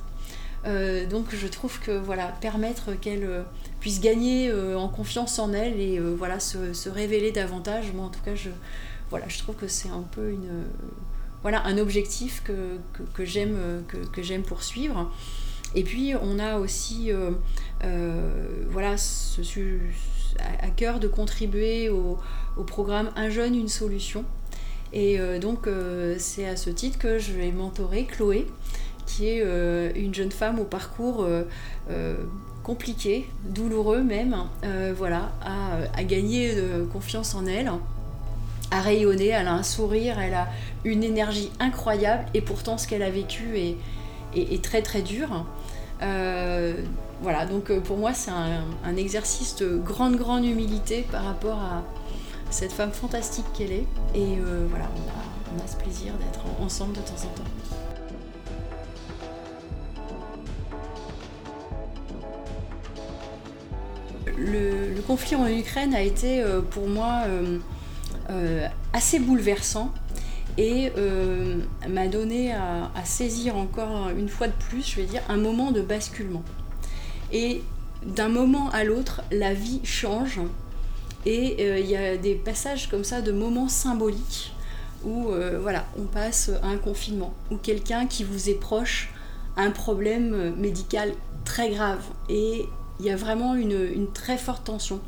donc 0.66 1.34
je 1.34 1.48
trouve 1.48 1.80
que 1.80 1.92
voilà 1.92 2.28
permettre 2.42 2.94
qu'elles 3.00 3.46
puissent 3.80 4.02
gagner 4.02 4.54
en 4.76 4.90
confiance 4.90 5.40
en 5.40 5.54
elles 5.54 5.80
et 5.80 6.00
voilà 6.00 6.40
se, 6.40 6.74
se, 6.74 6.90
révéler 6.90 7.32
davantage. 7.32 7.94
Moi 7.94 8.06
en 8.06 8.10
tout 8.10 8.22
cas 8.26 8.36
je 8.36 8.50
voilà 9.10 9.28
je 9.30 9.38
trouve 9.40 9.56
que 9.56 9.68
c'est 9.68 9.90
un 9.90 10.04
peu 10.12 10.32
une 10.32 10.66
voilà 11.42 11.64
un 11.66 11.78
objectif 11.78 12.42
que, 12.44 12.78
que, 12.94 13.04
que, 13.04 14.22
j'aime 14.22 14.44
poursuivre. 14.44 15.12
Et 15.76 15.84
puis 15.84 16.14
on 16.22 16.40
a 16.40 16.58
aussi 16.58 17.12
euh, 17.12 17.32
euh, 17.84 18.32
voilà 18.70 18.96
à 20.62 20.70
cœur 20.70 21.00
de 21.00 21.08
contribuer 21.08 21.90
au, 21.90 22.18
programme 22.66 23.12
Un 23.16 23.30
jeune, 23.30 23.56
une 23.56 23.68
solution. 23.68 24.26
Et 24.94 25.20
euh, 25.20 25.40
donc 25.40 25.68
c'est 26.18 26.48
à 26.48 26.56
ce 26.56 26.70
titre 26.70 26.98
que 26.98 27.20
je 27.20 27.34
vais 27.34 27.52
mentorer 27.52 28.06
Chloé, 28.06 28.48
qui 29.06 29.28
est 29.28 29.42
une 29.96 30.14
jeune 30.14 30.32
femme 30.32 30.60
au 30.60 30.64
parcours 30.64 31.28
compliqué, 32.64 33.30
douloureux 33.46 34.04
même, 34.04 34.36
voilà, 34.98 35.32
à, 35.42 36.04
gagner 36.04 36.54
confiance 36.92 37.36
en 37.36 37.46
elle 37.46 37.72
à 38.72 38.82
rayonner, 38.82 39.28
elle 39.28 39.48
a 39.48 39.54
un 39.54 39.64
sourire, 39.64 40.20
elle 40.20 40.34
a 40.34 40.48
une 40.84 41.04
énergie 41.04 41.52
incroyable 41.60 42.26
et 42.34 42.42
pourtant 42.42 42.78
ce 42.78 42.88
qu'elle 42.88 43.04
a 43.04 43.10
vécu 43.10 43.58
est, 44.36 44.64
très 44.64 44.82
très 44.82 45.02
dur. 45.02 45.46
Euh, 46.02 46.74
voilà, 47.22 47.46
donc 47.46 47.72
euh, 47.72 47.80
pour 47.80 47.98
moi 47.98 48.14
c'est 48.14 48.32
un, 48.32 48.96
exercice 48.96 49.56
de 49.56 49.78
grande 49.78 50.16
grande 50.16 50.46
humilité 50.46 51.06
par 51.12 51.24
rapport 51.24 51.58
à 51.58 51.84
cette 52.52 52.72
femme 52.72 52.92
fantastique 52.92 53.46
qu'elle 53.54 53.72
est. 53.72 53.88
Et 54.14 54.38
euh, 54.40 54.68
voilà, 54.70 54.86
on 54.96 55.64
a, 55.64 55.68
ce 55.68 55.76
plaisir 55.78 56.14
d'être 56.14 56.46
ensemble 56.62 56.94
de 56.94 57.02
temps 57.02 57.24
en 57.24 57.38
temps. 57.38 57.44
Le, 64.38 65.02
conflit 65.08 65.36
en 65.36 65.48
Ukraine 65.48 65.96
a 65.96 66.02
été 66.02 66.44
pour 66.70 66.88
moi 66.88 67.24
assez 68.94 69.20
bouleversant 69.20 69.92
et 70.58 70.92
euh, 70.98 71.60
m'a 71.88 72.08
donné 72.08 72.54
à, 72.54 72.90
saisir 73.04 73.56
encore 73.56 74.10
une 74.10 74.30
fois 74.30 74.48
de 74.48 74.54
plus, 74.70 74.86
je 74.86 74.96
vais 74.98 75.06
dire, 75.06 75.22
un 75.30 75.38
moment 75.38 75.72
de 75.72 75.82
basculement. 75.82 76.44
Et 77.32 77.62
d'un 78.06 78.30
moment 78.30 78.70
à 78.72 78.84
l'autre, 78.84 79.22
la 79.32 79.54
vie 79.54 79.82
change 79.84 80.40
et 81.26 81.58
euh, 81.60 81.80
il 81.80 81.88
y 81.88 81.96
a 81.96 82.18
des 82.18 82.36
passages 82.36 82.90
comme 82.90 83.04
ça 83.04 83.22
de 83.22 83.32
moments 83.32 83.70
symboliques 83.70 84.54
où 85.06 85.30
voilà, 85.62 85.86
on 85.98 86.06
passe 86.06 86.50
à 86.64 86.68
un 86.68 86.78
confinement, 86.78 87.34
ou 87.52 87.58
quelqu'un 87.58 88.08
qui 88.08 88.24
vous 88.24 88.50
est 88.50 88.60
proche 88.60 89.14
a 89.56 89.62
un 89.62 89.70
problème 89.70 90.56
médical 90.56 91.14
très 91.46 91.70
grave 91.70 92.04
et 92.30 92.68
il 93.00 93.06
y 93.06 93.12
a 93.12 93.16
vraiment 93.16 93.54
une 93.54 94.12
très 94.12 94.38
forte 94.38 94.66
tension. 94.66 95.00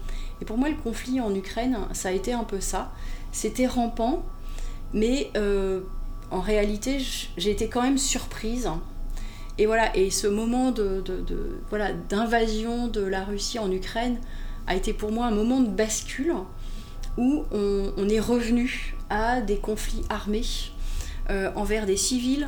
Et 0.42 0.46
pour 0.46 0.58
moi, 0.58 0.70
le 0.70 0.76
conflit 0.76 1.20
en 1.20 1.34
Ukraine, 1.34 1.78
ça 1.94 2.10
a 2.10 2.12
été 2.12 2.34
un 2.34 2.44
peu 2.44 2.62
ça. 2.62 2.92
C'était 3.32 3.68
rampant, 3.68 4.24
mais 4.94 5.32
euh, 5.36 5.82
en 6.32 6.40
réalité, 6.40 7.00
j'ai 7.38 7.52
été 7.52 7.68
quand 7.68 7.82
même 7.82 7.98
surprise. 7.98 8.70
Et 9.58 9.66
voilà, 9.66 9.96
et 9.96 10.10
ce 10.10 10.28
moment 10.28 10.72
de, 10.72 11.04
voilà 11.70 11.92
d'invasion 11.92 12.88
de 12.88 13.02
la 13.02 13.24
Russie 13.24 13.60
en 13.60 13.72
Ukraine 13.72 14.18
a 14.68 14.76
été 14.76 14.94
pour 14.94 15.12
moi 15.12 15.26
un 15.26 15.32
moment 15.32 15.60
de 15.60 15.70
bascule 15.70 16.34
où 17.18 17.44
on, 17.52 18.08
est 18.08 18.20
revenu 18.20 18.96
à 19.10 19.42
des 19.42 19.58
conflits 19.58 20.04
armés 20.10 20.46
euh, 21.30 21.52
envers 21.56 21.86
des 21.86 21.98
civils, 21.98 22.48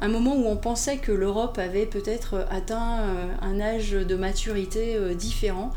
un 0.00 0.08
moment 0.08 0.36
où 0.36 0.46
on 0.46 0.56
pensait 0.56 0.98
que 0.98 1.12
l'Europe 1.12 1.58
avait 1.58 1.86
peut-être 1.86 2.46
atteint 2.50 3.00
euh, 3.00 3.26
un 3.40 3.60
âge 3.60 3.92
de 3.92 4.16
maturité 4.16 4.98
différent 5.14 5.72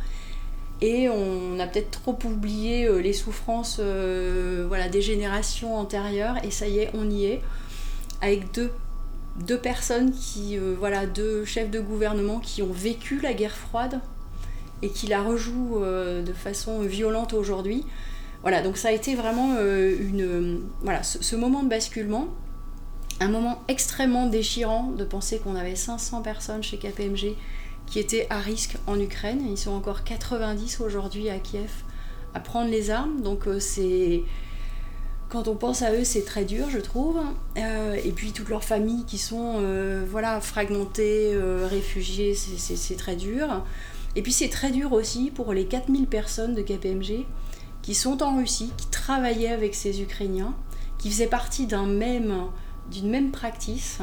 et 0.83 1.07
on 1.07 1.57
a 1.59 1.65
peut-être 1.65 1.91
trop 1.91 2.19
oublié 2.25 2.85
euh, 2.87 2.97
les 2.97 3.13
souffrances 3.13 3.77
euh, 3.79 4.65
voilà, 4.67 4.89
des 4.89 5.01
générations 5.01 5.77
antérieures. 5.77 6.35
Et 6.43 6.51
ça 6.51 6.67
y 6.67 6.79
est, 6.79 6.91
on 6.93 7.09
y 7.09 7.23
est. 7.23 7.41
Avec 8.19 8.53
deux, 8.53 8.69
deux 9.39 9.57
personnes 9.57 10.11
qui, 10.11 10.57
euh, 10.57 10.75
voilà, 10.77 11.05
deux 11.05 11.45
chefs 11.45 11.71
de 11.71 11.79
gouvernement 11.79 12.39
qui 12.39 12.61
ont 12.61 12.73
vécu 12.73 13.21
la 13.21 13.33
guerre 13.33 13.55
froide 13.55 14.01
et 14.81 14.89
qui 14.89 15.07
la 15.07 15.23
rejouent 15.23 15.79
de 15.79 16.33
façon 16.33 16.81
violente 16.81 17.31
aujourd'hui. 17.31 17.85
Voilà, 18.41 18.61
donc 18.61 18.75
ça 18.75 18.89
a 18.89 18.91
été 18.91 19.15
vraiment 19.15 19.57
une, 19.61 20.59
voilà, 20.81 21.03
ce, 21.03 21.35
moment 21.37 21.63
de 21.63 21.69
basculement, 21.69 22.27
un 23.21 23.29
moment 23.29 23.63
extrêmement 23.69 24.27
déchirant 24.27 24.91
de 24.91 25.05
penser 25.05 25.39
qu'on 25.39 25.55
avait 25.55 25.77
500 25.77 26.21
personnes 26.21 26.63
chez 26.63 26.77
KPMG 26.77 27.37
qui 27.85 27.99
étaient 27.99 28.27
à 28.29 28.39
risque 28.39 28.77
en 28.87 28.99
Ukraine. 28.99 29.41
Ils 29.49 29.57
sont 29.57 29.71
encore 29.71 30.03
90 30.03 30.81
aujourd'hui 30.81 31.29
à 31.29 31.37
Kiev 31.39 31.69
à 32.33 32.39
prendre 32.39 32.69
les 32.69 32.89
armes. 32.89 33.21
Donc 33.21 33.47
euh, 33.47 33.59
c'est 33.59 34.23
quand 35.29 35.47
on 35.47 35.55
pense 35.55 35.81
à 35.81 35.93
eux, 35.93 36.03
c'est 36.03 36.25
très 36.25 36.45
dur, 36.45 36.69
je 36.69 36.77
trouve. 36.77 37.19
Euh, 37.57 37.95
et 38.03 38.11
puis 38.11 38.33
toutes 38.33 38.49
leurs 38.49 38.63
familles 38.63 39.03
qui 39.05 39.17
sont 39.17 39.55
euh, 39.57 40.05
voilà, 40.07 40.39
fragmentées, 40.41 41.35
réfugiées, 41.69 42.35
c'est 42.35 42.97
très 42.97 43.15
dur. 43.15 43.63
Et 44.15 44.21
puis 44.21 44.31
c'est 44.31 44.49
très 44.49 44.69
dur 44.69 44.93
aussi 44.93 45.31
pour 45.31 45.53
les 45.53 45.65
4000 45.65 46.05
personnes 46.05 46.53
de 46.53 46.61
KPMG 46.61 47.25
qui 47.81 47.95
sont 47.95 48.21
en 48.23 48.37
Russie, 48.37 48.71
qui 48.77 48.87
travaillaient 48.87 49.51
avec 49.51 49.75
ces 49.75 50.01
Ukrainiens, 50.01 50.53
qui 50.99 51.09
faisaient 51.09 51.27
partie 51.27 51.65
d'un 51.65 51.87
même, 51.87 52.33
d'une 52.91 53.09
même 53.09 53.31
practice 53.31 53.99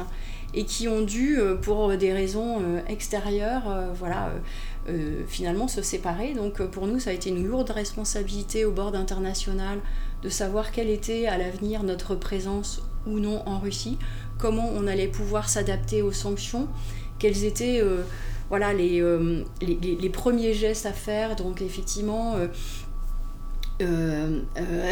et 0.53 0.65
qui 0.65 0.87
ont 0.87 1.01
dû, 1.01 1.39
euh, 1.39 1.55
pour 1.55 1.95
des 1.97 2.13
raisons 2.13 2.61
euh, 2.61 2.81
extérieures, 2.87 3.69
euh, 3.69 3.87
voilà, 3.93 4.31
finalement 5.27 5.67
se 5.67 5.83
séparer. 5.83 6.33
Donc 6.33 6.61
pour 6.63 6.87
nous, 6.87 6.99
ça 6.99 7.11
a 7.11 7.13
été 7.13 7.29
une 7.29 7.45
lourde 7.45 7.69
responsabilité 7.69 8.65
au 8.65 8.71
bord 8.71 8.95
international 8.95 9.79
de 10.23 10.29
savoir 10.29 10.71
quelle 10.71 10.89
était 10.89 11.27
à 11.27 11.37
l'avenir 11.37 11.83
notre 11.83 12.15
présence 12.15 12.81
ou 13.05 13.19
non 13.19 13.43
en 13.45 13.59
Russie, 13.59 13.99
comment 14.39 14.67
on 14.75 14.87
allait 14.87 15.07
pouvoir 15.07 15.49
s'adapter 15.49 16.01
aux 16.01 16.11
sanctions, 16.11 16.67
quels 17.19 17.43
étaient 17.43 17.83
voilà, 18.51 18.73
les, 18.73 19.01
les, 19.61 20.09
premiers 20.09 20.53
gestes 20.53 20.85
à 20.85 20.91
faire. 20.91 21.37
Donc 21.37 21.61
effectivement, 21.61 22.35
euh, 22.35 22.47
euh, 23.81 24.41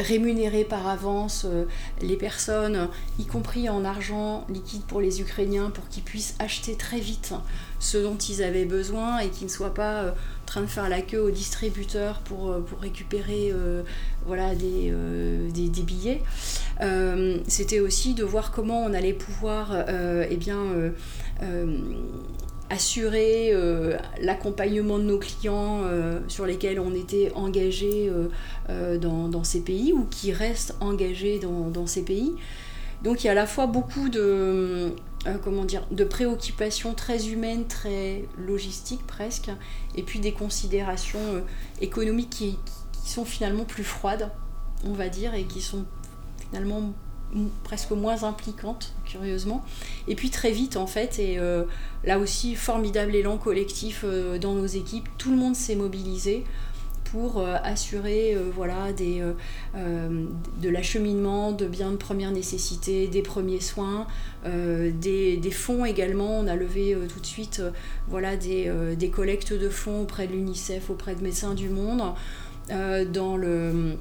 rémunérer 0.05 0.63
par 0.63 0.87
avance 0.87 1.45
euh, 1.45 1.65
les 2.01 2.17
personnes, 2.17 2.89
y 3.19 3.25
compris 3.25 3.69
en 3.69 3.85
argent 3.85 4.45
liquide 4.49 4.83
pour 4.83 5.01
les 5.01 5.21
Ukrainiens, 5.21 5.69
pour 5.69 5.87
qu'ils 5.89 6.03
puissent 6.03 6.35
acheter 6.39 6.75
très 6.75 6.99
vite 6.99 7.33
ce 7.79 7.97
dont 7.97 8.17
ils 8.17 8.43
avaient 8.43 8.65
besoin 8.65 9.19
et 9.19 9.29
qu'ils 9.29 9.47
ne 9.47 9.51
soient 9.51 9.73
pas 9.73 10.07
en 10.07 10.45
train 10.45 10.61
de 10.61 10.67
faire 10.67 10.89
la 10.89 11.01
queue 11.01 11.21
aux 11.21 11.31
distributeurs 11.31 12.19
pour, 12.19 12.53
récupérer 12.81 13.53
voilà, 14.25 14.53
des 14.53 14.91
billets. 15.85 16.21
C'était 17.47 17.79
aussi 17.79 18.15
de 18.15 18.25
voir 18.25 18.51
comment 18.51 18.83
on 18.83 18.93
allait 18.93 19.13
pouvoir 19.13 19.73
eh 20.29 20.35
bien, 20.35 20.59
assurer 22.69 23.49
euh, 23.51 23.97
l'accompagnement 24.21 24.99
de 24.99 25.03
nos 25.03 25.17
clients 25.17 25.81
euh, 25.83 26.19
sur 26.27 26.45
lesquels 26.45 26.79
on 26.79 26.93
était 26.93 27.31
engagé 27.33 28.11
euh, 28.69 28.97
dans, 28.97 29.43
ces 29.43 29.61
pays 29.61 29.91
ou 29.93 30.05
qui 30.05 30.31
restent 30.31 30.75
engagés 30.79 31.39
dans, 31.39 31.87
ces 31.87 32.03
pays. 32.03 32.35
Donc 33.03 33.23
il 33.23 33.27
y 33.27 33.29
a 33.29 33.31
à 33.31 33.35
la 33.35 33.47
fois 33.47 33.65
beaucoup 33.65 34.09
de, 34.09 34.93
comment 35.43 35.65
dire, 35.65 35.85
de 35.91 36.03
préoccupations 36.03 36.93
très 36.93 37.29
humaines, 37.29 37.65
très 37.65 38.25
logistiques 38.37 39.05
presque, 39.07 39.49
et 39.95 40.03
puis 40.03 40.19
des 40.19 40.33
considérations 40.33 41.43
économiques 41.81 42.29
qui, 42.29 42.57
qui, 43.03 43.09
sont 43.09 43.25
finalement 43.25 43.63
plus 43.63 43.85
froides, 43.85 44.29
on 44.85 44.93
va 44.93 45.09
dire, 45.09 45.33
et 45.33 45.45
qui 45.45 45.61
sont 45.61 45.85
finalement 46.37 46.93
presque 47.63 47.91
moins 47.91 48.23
impliquante, 48.23 48.93
curieusement. 49.05 49.63
Et 50.07 50.15
puis 50.15 50.29
très 50.29 50.51
vite, 50.51 50.77
en 50.77 50.87
fait, 50.87 51.19
et 51.19 51.37
euh, 51.37 51.63
là 52.03 52.19
aussi, 52.19 52.55
formidable 52.55 53.15
élan 53.15 53.37
collectif 53.37 54.01
euh, 54.03 54.37
dans 54.37 54.53
nos 54.55 54.65
équipes, 54.65 55.07
tout 55.17 55.31
le 55.31 55.37
monde 55.37 55.55
s'est 55.55 55.75
mobilisé 55.75 56.43
pour 57.11 57.39
euh, 57.39 57.55
assurer 57.63 58.37
voilà, 58.55 58.93
des, 58.93 59.23
de 59.75 60.69
l'acheminement 60.69 61.51
de 61.51 61.65
biens 61.65 61.91
de 61.91 61.97
première 61.97 62.31
nécessité, 62.31 63.07
des 63.07 63.23
premiers 63.23 63.61
soins, 63.61 64.05
des, 64.45 65.51
fonds 65.51 65.85
également. 65.85 66.39
On 66.39 66.47
a 66.47 66.55
levé 66.55 66.95
tout 67.11 67.19
de 67.19 67.25
suite 67.25 67.63
voilà, 68.07 68.35
des, 68.37 68.71
des, 68.95 69.09
collectes 69.09 69.53
de 69.53 69.69
fonds 69.69 70.03
auprès 70.03 70.27
de 70.27 70.33
l'UNICEF, 70.33 70.91
auprès 70.91 71.15
de 71.15 71.23
Médecins 71.23 71.55
du 71.55 71.69
Monde, 71.69 72.13
dans 72.69 73.37
le 73.37 73.97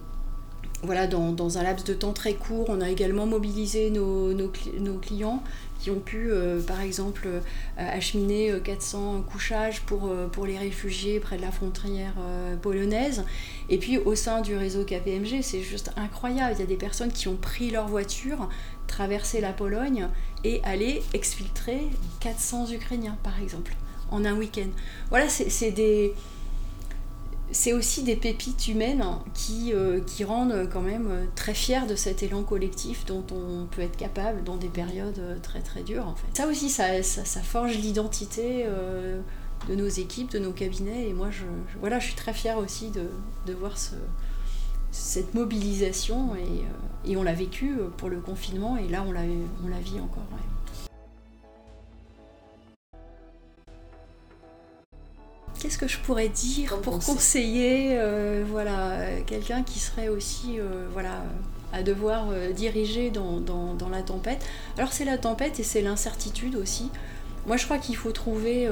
voilà, 0.83 1.07
dans, 1.07 1.59
un 1.59 1.62
laps 1.62 1.85
de 1.85 1.95
temps 1.95 2.12
très 2.12 2.35
court, 2.35 2.67
on 2.69 2.81
a 2.81 2.88
également 2.88 3.27
mobilisé 3.27 3.91
nos, 3.91 4.33
clients 5.01 5.43
qui 5.81 5.91
ont 5.91 5.99
pu, 5.99 6.31
euh, 6.31 6.61
par 6.61 6.81
exemple, 6.81 7.27
euh, 7.27 7.41
acheminer 7.77 8.53
400 8.62 9.23
couchages 9.23 9.83
pour, 9.83 10.12
pour 10.33 10.47
les 10.47 10.59
réfugiés 10.59 11.21
près 11.21 11.37
de 11.37 11.43
la 11.43 11.53
frontière 11.53 12.14
polonaise. 12.62 13.25
Et 13.69 13.79
puis 13.79 13.99
au 13.99 14.14
sein 14.14 14.41
du 14.41 14.57
réseau 14.57 14.85
KPMG, 14.85 15.43
c'est 15.43 15.62
juste 15.62 15.91
incroyable. 15.97 16.55
Il 16.57 16.61
y 16.61 16.62
a 16.62 16.67
des 16.67 16.77
personnes 16.77 17.12
qui 17.12 17.29
ont 17.29 17.37
pris 17.37 17.71
leur 17.71 17.88
voiture, 17.88 18.49
traversé 18.87 19.41
la 19.41 19.53
Pologne 19.53 20.09
et 20.45 20.61
aller 20.64 21.03
exfiltrer 21.12 21.88
400 22.21 22.73
Ukrainiens, 22.73 23.17
par 23.23 23.41
exemple, 23.41 23.75
en 24.11 24.25
un 24.25 24.37
week-end. 24.37 24.69
Voilà, 25.11 25.29
c'est 25.29 25.71
des 25.71 26.14
c'est 27.50 27.72
aussi 27.72 28.02
des 28.02 28.16
pépites 28.16 28.68
humaines 28.68 29.04
qui, 29.34 29.72
euh, 29.72 30.00
qui 30.00 30.24
rendent 30.24 30.68
quand 30.70 30.80
même 30.80 31.28
très 31.34 31.54
fiers 31.54 31.87
de 31.88 31.94
cet 31.94 32.22
élan 32.22 32.42
collectif 32.42 33.06
dont 33.06 33.24
on 33.32 33.66
peut 33.66 33.82
être 33.82 33.96
capable 33.96 34.44
dans 34.44 34.56
des 34.56 34.68
périodes 34.68 35.40
très 35.42 35.61
très 35.61 35.82
dures 35.82 36.06
en 36.06 36.14
fait. 36.14 36.26
Ça 36.34 36.46
aussi, 36.46 36.68
ça, 36.68 37.02
forge 37.42 37.76
l'identité 37.76 38.64
euh, 38.66 39.20
de 39.68 39.74
nos 39.74 39.88
équipes, 39.88 40.30
de 40.30 40.38
nos 40.38 40.52
cabinets 40.52 41.08
et 41.08 41.12
moi 41.12 41.30
je, 41.30 41.44
voilà, 41.80 41.98
je 41.98 42.06
suis 42.06 42.16
très 42.16 42.34
fière 42.34 42.58
aussi 42.58 42.90
de, 42.90 43.52
voir 43.54 43.78
ce, 43.78 43.94
cette 44.90 45.34
mobilisation 45.34 46.34
et, 46.37 46.64
euh, 47.11 47.16
on 47.16 47.22
l'a 47.22 47.34
vécu 47.34 47.76
pour 47.96 48.11
le 48.11 48.20
confinement 48.20 48.76
et 48.76 48.88
là 48.88 49.04
on 49.06 49.12
la, 49.12 49.22
on 49.64 49.68
la 49.68 49.80
vit 49.80 50.00
encore. 50.00 50.24
Qu'est-ce 55.59 55.79
que 55.79 55.88
je 55.88 55.99
pourrais 55.99 56.29
dire 56.29 56.81
pour 56.83 57.01
conseiller 57.01 57.99
euh, 57.99 58.44
voilà, 58.49 59.01
quelqu'un 59.27 59.64
qui 59.64 59.81
serait 59.81 60.09
aussi 60.09 60.61
euh, 60.61 60.87
voilà, 60.92 61.25
à 61.73 61.83
devoir 61.83 62.27
euh, 62.31 62.53
diriger 62.53 63.11
dans, 63.11 63.40
dans, 63.40 63.88
la 63.90 64.03
tempête 64.03 64.44
Alors 64.77 64.92
c'est 64.92 65.05
la 65.05 65.18
tempête 65.18 65.59
et 65.59 65.64
c'est 65.64 65.83
l'incertitude 65.83 66.55
aussi. 66.55 66.90
Moi 67.47 67.57
je 67.57 67.64
crois 67.64 67.79
qu'il 67.79 67.97
faut 67.97 68.12
trouver 68.12 68.68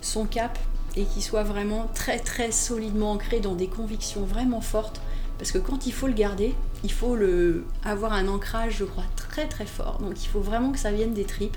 son 0.00 0.24
cap 0.24 0.58
et 0.96 1.04
qu'il 1.04 1.22
soit 1.22 1.42
vraiment 1.42 1.90
très 1.94 2.18
très 2.18 2.50
solidement 2.50 3.12
ancré 3.12 3.40
dans 3.40 3.54
des 3.54 3.66
convictions 3.66 4.22
vraiment 4.22 4.60
fortes. 4.62 5.00
Parce 5.38 5.52
que 5.52 5.58
quand 5.58 5.86
il 5.86 5.92
faut 5.92 6.06
le 6.06 6.14
garder, 6.14 6.54
il 6.82 6.92
faut 6.92 7.14
le, 7.14 7.66
avoir 7.84 8.14
un 8.14 8.26
ancrage, 8.28 8.76
je 8.78 8.84
crois, 8.84 9.04
très 9.16 9.48
très 9.48 9.66
fort. 9.66 9.98
Donc 9.98 10.24
il 10.24 10.28
faut 10.28 10.40
vraiment 10.40 10.72
que 10.72 10.78
ça 10.78 10.92
vienne 10.92 11.12
des 11.12 11.24
tripes. 11.24 11.56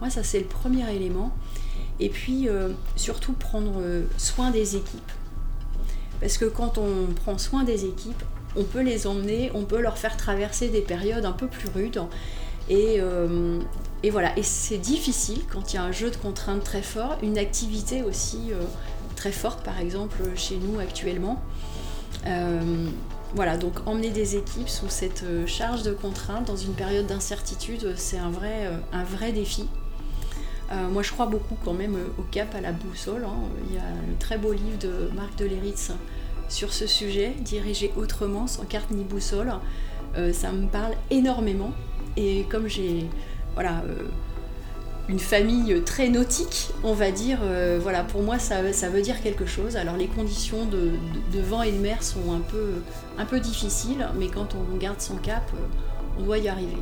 Moi 0.00 0.10
ça 0.10 0.24
c'est 0.24 0.40
le 0.40 0.46
premier 0.46 0.90
élément. 0.92 1.32
Et 2.02 2.08
puis 2.08 2.48
euh, 2.48 2.70
surtout 2.96 3.32
prendre 3.32 3.74
euh, 3.78 4.02
soin 4.18 4.50
des 4.50 4.74
équipes. 4.74 5.12
Parce 6.20 6.36
que 6.36 6.46
quand 6.46 6.76
on 6.76 7.12
prend 7.14 7.38
soin 7.38 7.62
des 7.62 7.84
équipes, 7.84 8.24
on 8.56 8.64
peut 8.64 8.82
les 8.82 9.06
emmener, 9.06 9.52
on 9.54 9.62
peut 9.62 9.80
leur 9.80 9.96
faire 9.96 10.16
traverser 10.16 10.68
des 10.68 10.80
périodes 10.80 11.24
un 11.24 11.32
peu 11.32 11.46
plus 11.46 11.68
rudes. 11.68 12.02
Et, 12.68 12.96
euh, 12.98 13.60
voilà, 14.10 14.36
et 14.36 14.42
c'est 14.42 14.78
difficile 14.78 15.42
quand 15.48 15.72
il 15.72 15.76
y 15.76 15.78
a 15.78 15.84
un 15.84 15.92
jeu 15.92 16.10
de 16.10 16.16
contraintes 16.16 16.64
très 16.64 16.82
fort, 16.82 17.18
une 17.22 17.38
activité 17.38 18.02
aussi 18.02 18.50
très 19.14 19.32
forte, 19.32 19.62
par 19.62 19.78
exemple 19.78 20.22
chez 20.34 20.56
nous 20.56 20.80
actuellement. 20.80 21.40
voilà, 23.34 23.56
donc 23.56 23.86
emmener 23.86 24.10
des 24.10 24.36
équipes 24.36 24.68
sous 24.68 24.88
cette 24.88 25.24
charge 25.46 25.84
de 25.84 25.92
contraintes 25.92 26.48
dans 26.48 26.56
une 26.56 26.74
période 26.74 27.06
d'incertitude, 27.06 27.94
c'est 27.96 28.18
un 28.18 28.30
vrai, 28.30 28.68
un 28.92 29.04
vrai 29.04 29.30
défi. 29.30 29.68
Euh, 30.72 30.88
moi, 30.88 31.02
je 31.02 31.12
crois 31.12 31.26
beaucoup 31.26 31.56
quand 31.64 31.74
même 31.74 31.96
euh, 31.96 32.08
au 32.18 32.22
cap, 32.22 32.54
à 32.54 32.60
la 32.60 32.72
boussole. 32.72 33.24
Hein. 33.24 33.48
Il 33.68 33.74
y 33.74 33.78
a 33.78 33.82
un 33.82 34.14
très 34.18 34.38
beau 34.38 34.52
livre 34.52 34.78
de 34.80 35.10
Marc 35.14 35.36
Deleritz 35.36 35.92
sur 36.48 36.72
ce 36.72 36.86
sujet, 36.86 37.34
dirigé 37.40 37.92
autrement, 37.96 38.46
sans 38.46 38.64
carte 38.64 38.90
ni 38.90 39.04
boussole. 39.04 39.52
Euh, 40.16 40.32
ça 40.32 40.50
me 40.52 40.66
parle 40.66 40.94
énormément. 41.10 41.72
Et 42.16 42.44
comme 42.50 42.68
j'ai 42.68 43.06
voilà, 43.54 43.82
une 45.08 45.18
famille 45.18 45.82
très 45.82 46.08
nautique, 46.08 46.70
on 46.82 46.94
va 46.94 47.10
dire, 47.10 47.38
voilà, 47.80 48.04
pour 48.04 48.22
moi, 48.22 48.38
ça, 48.38 48.60
veut 48.62 49.02
dire 49.02 49.22
quelque 49.22 49.46
chose. 49.46 49.76
Alors, 49.76 49.96
les 49.96 50.08
conditions 50.08 50.66
de, 50.66 51.40
vent 51.40 51.62
et 51.62 51.72
de 51.72 51.78
mer 51.78 52.02
sont 52.02 52.32
un 52.32 52.40
peu, 52.40 52.82
un 53.18 53.24
peu 53.24 53.40
difficiles, 53.40 54.06
mais 54.18 54.28
quand 54.28 54.54
on 54.54 54.76
garde 54.76 55.00
son 55.00 55.16
cap, 55.16 55.50
on 56.18 56.22
doit 56.22 56.38
y 56.38 56.48
arriver. 56.48 56.76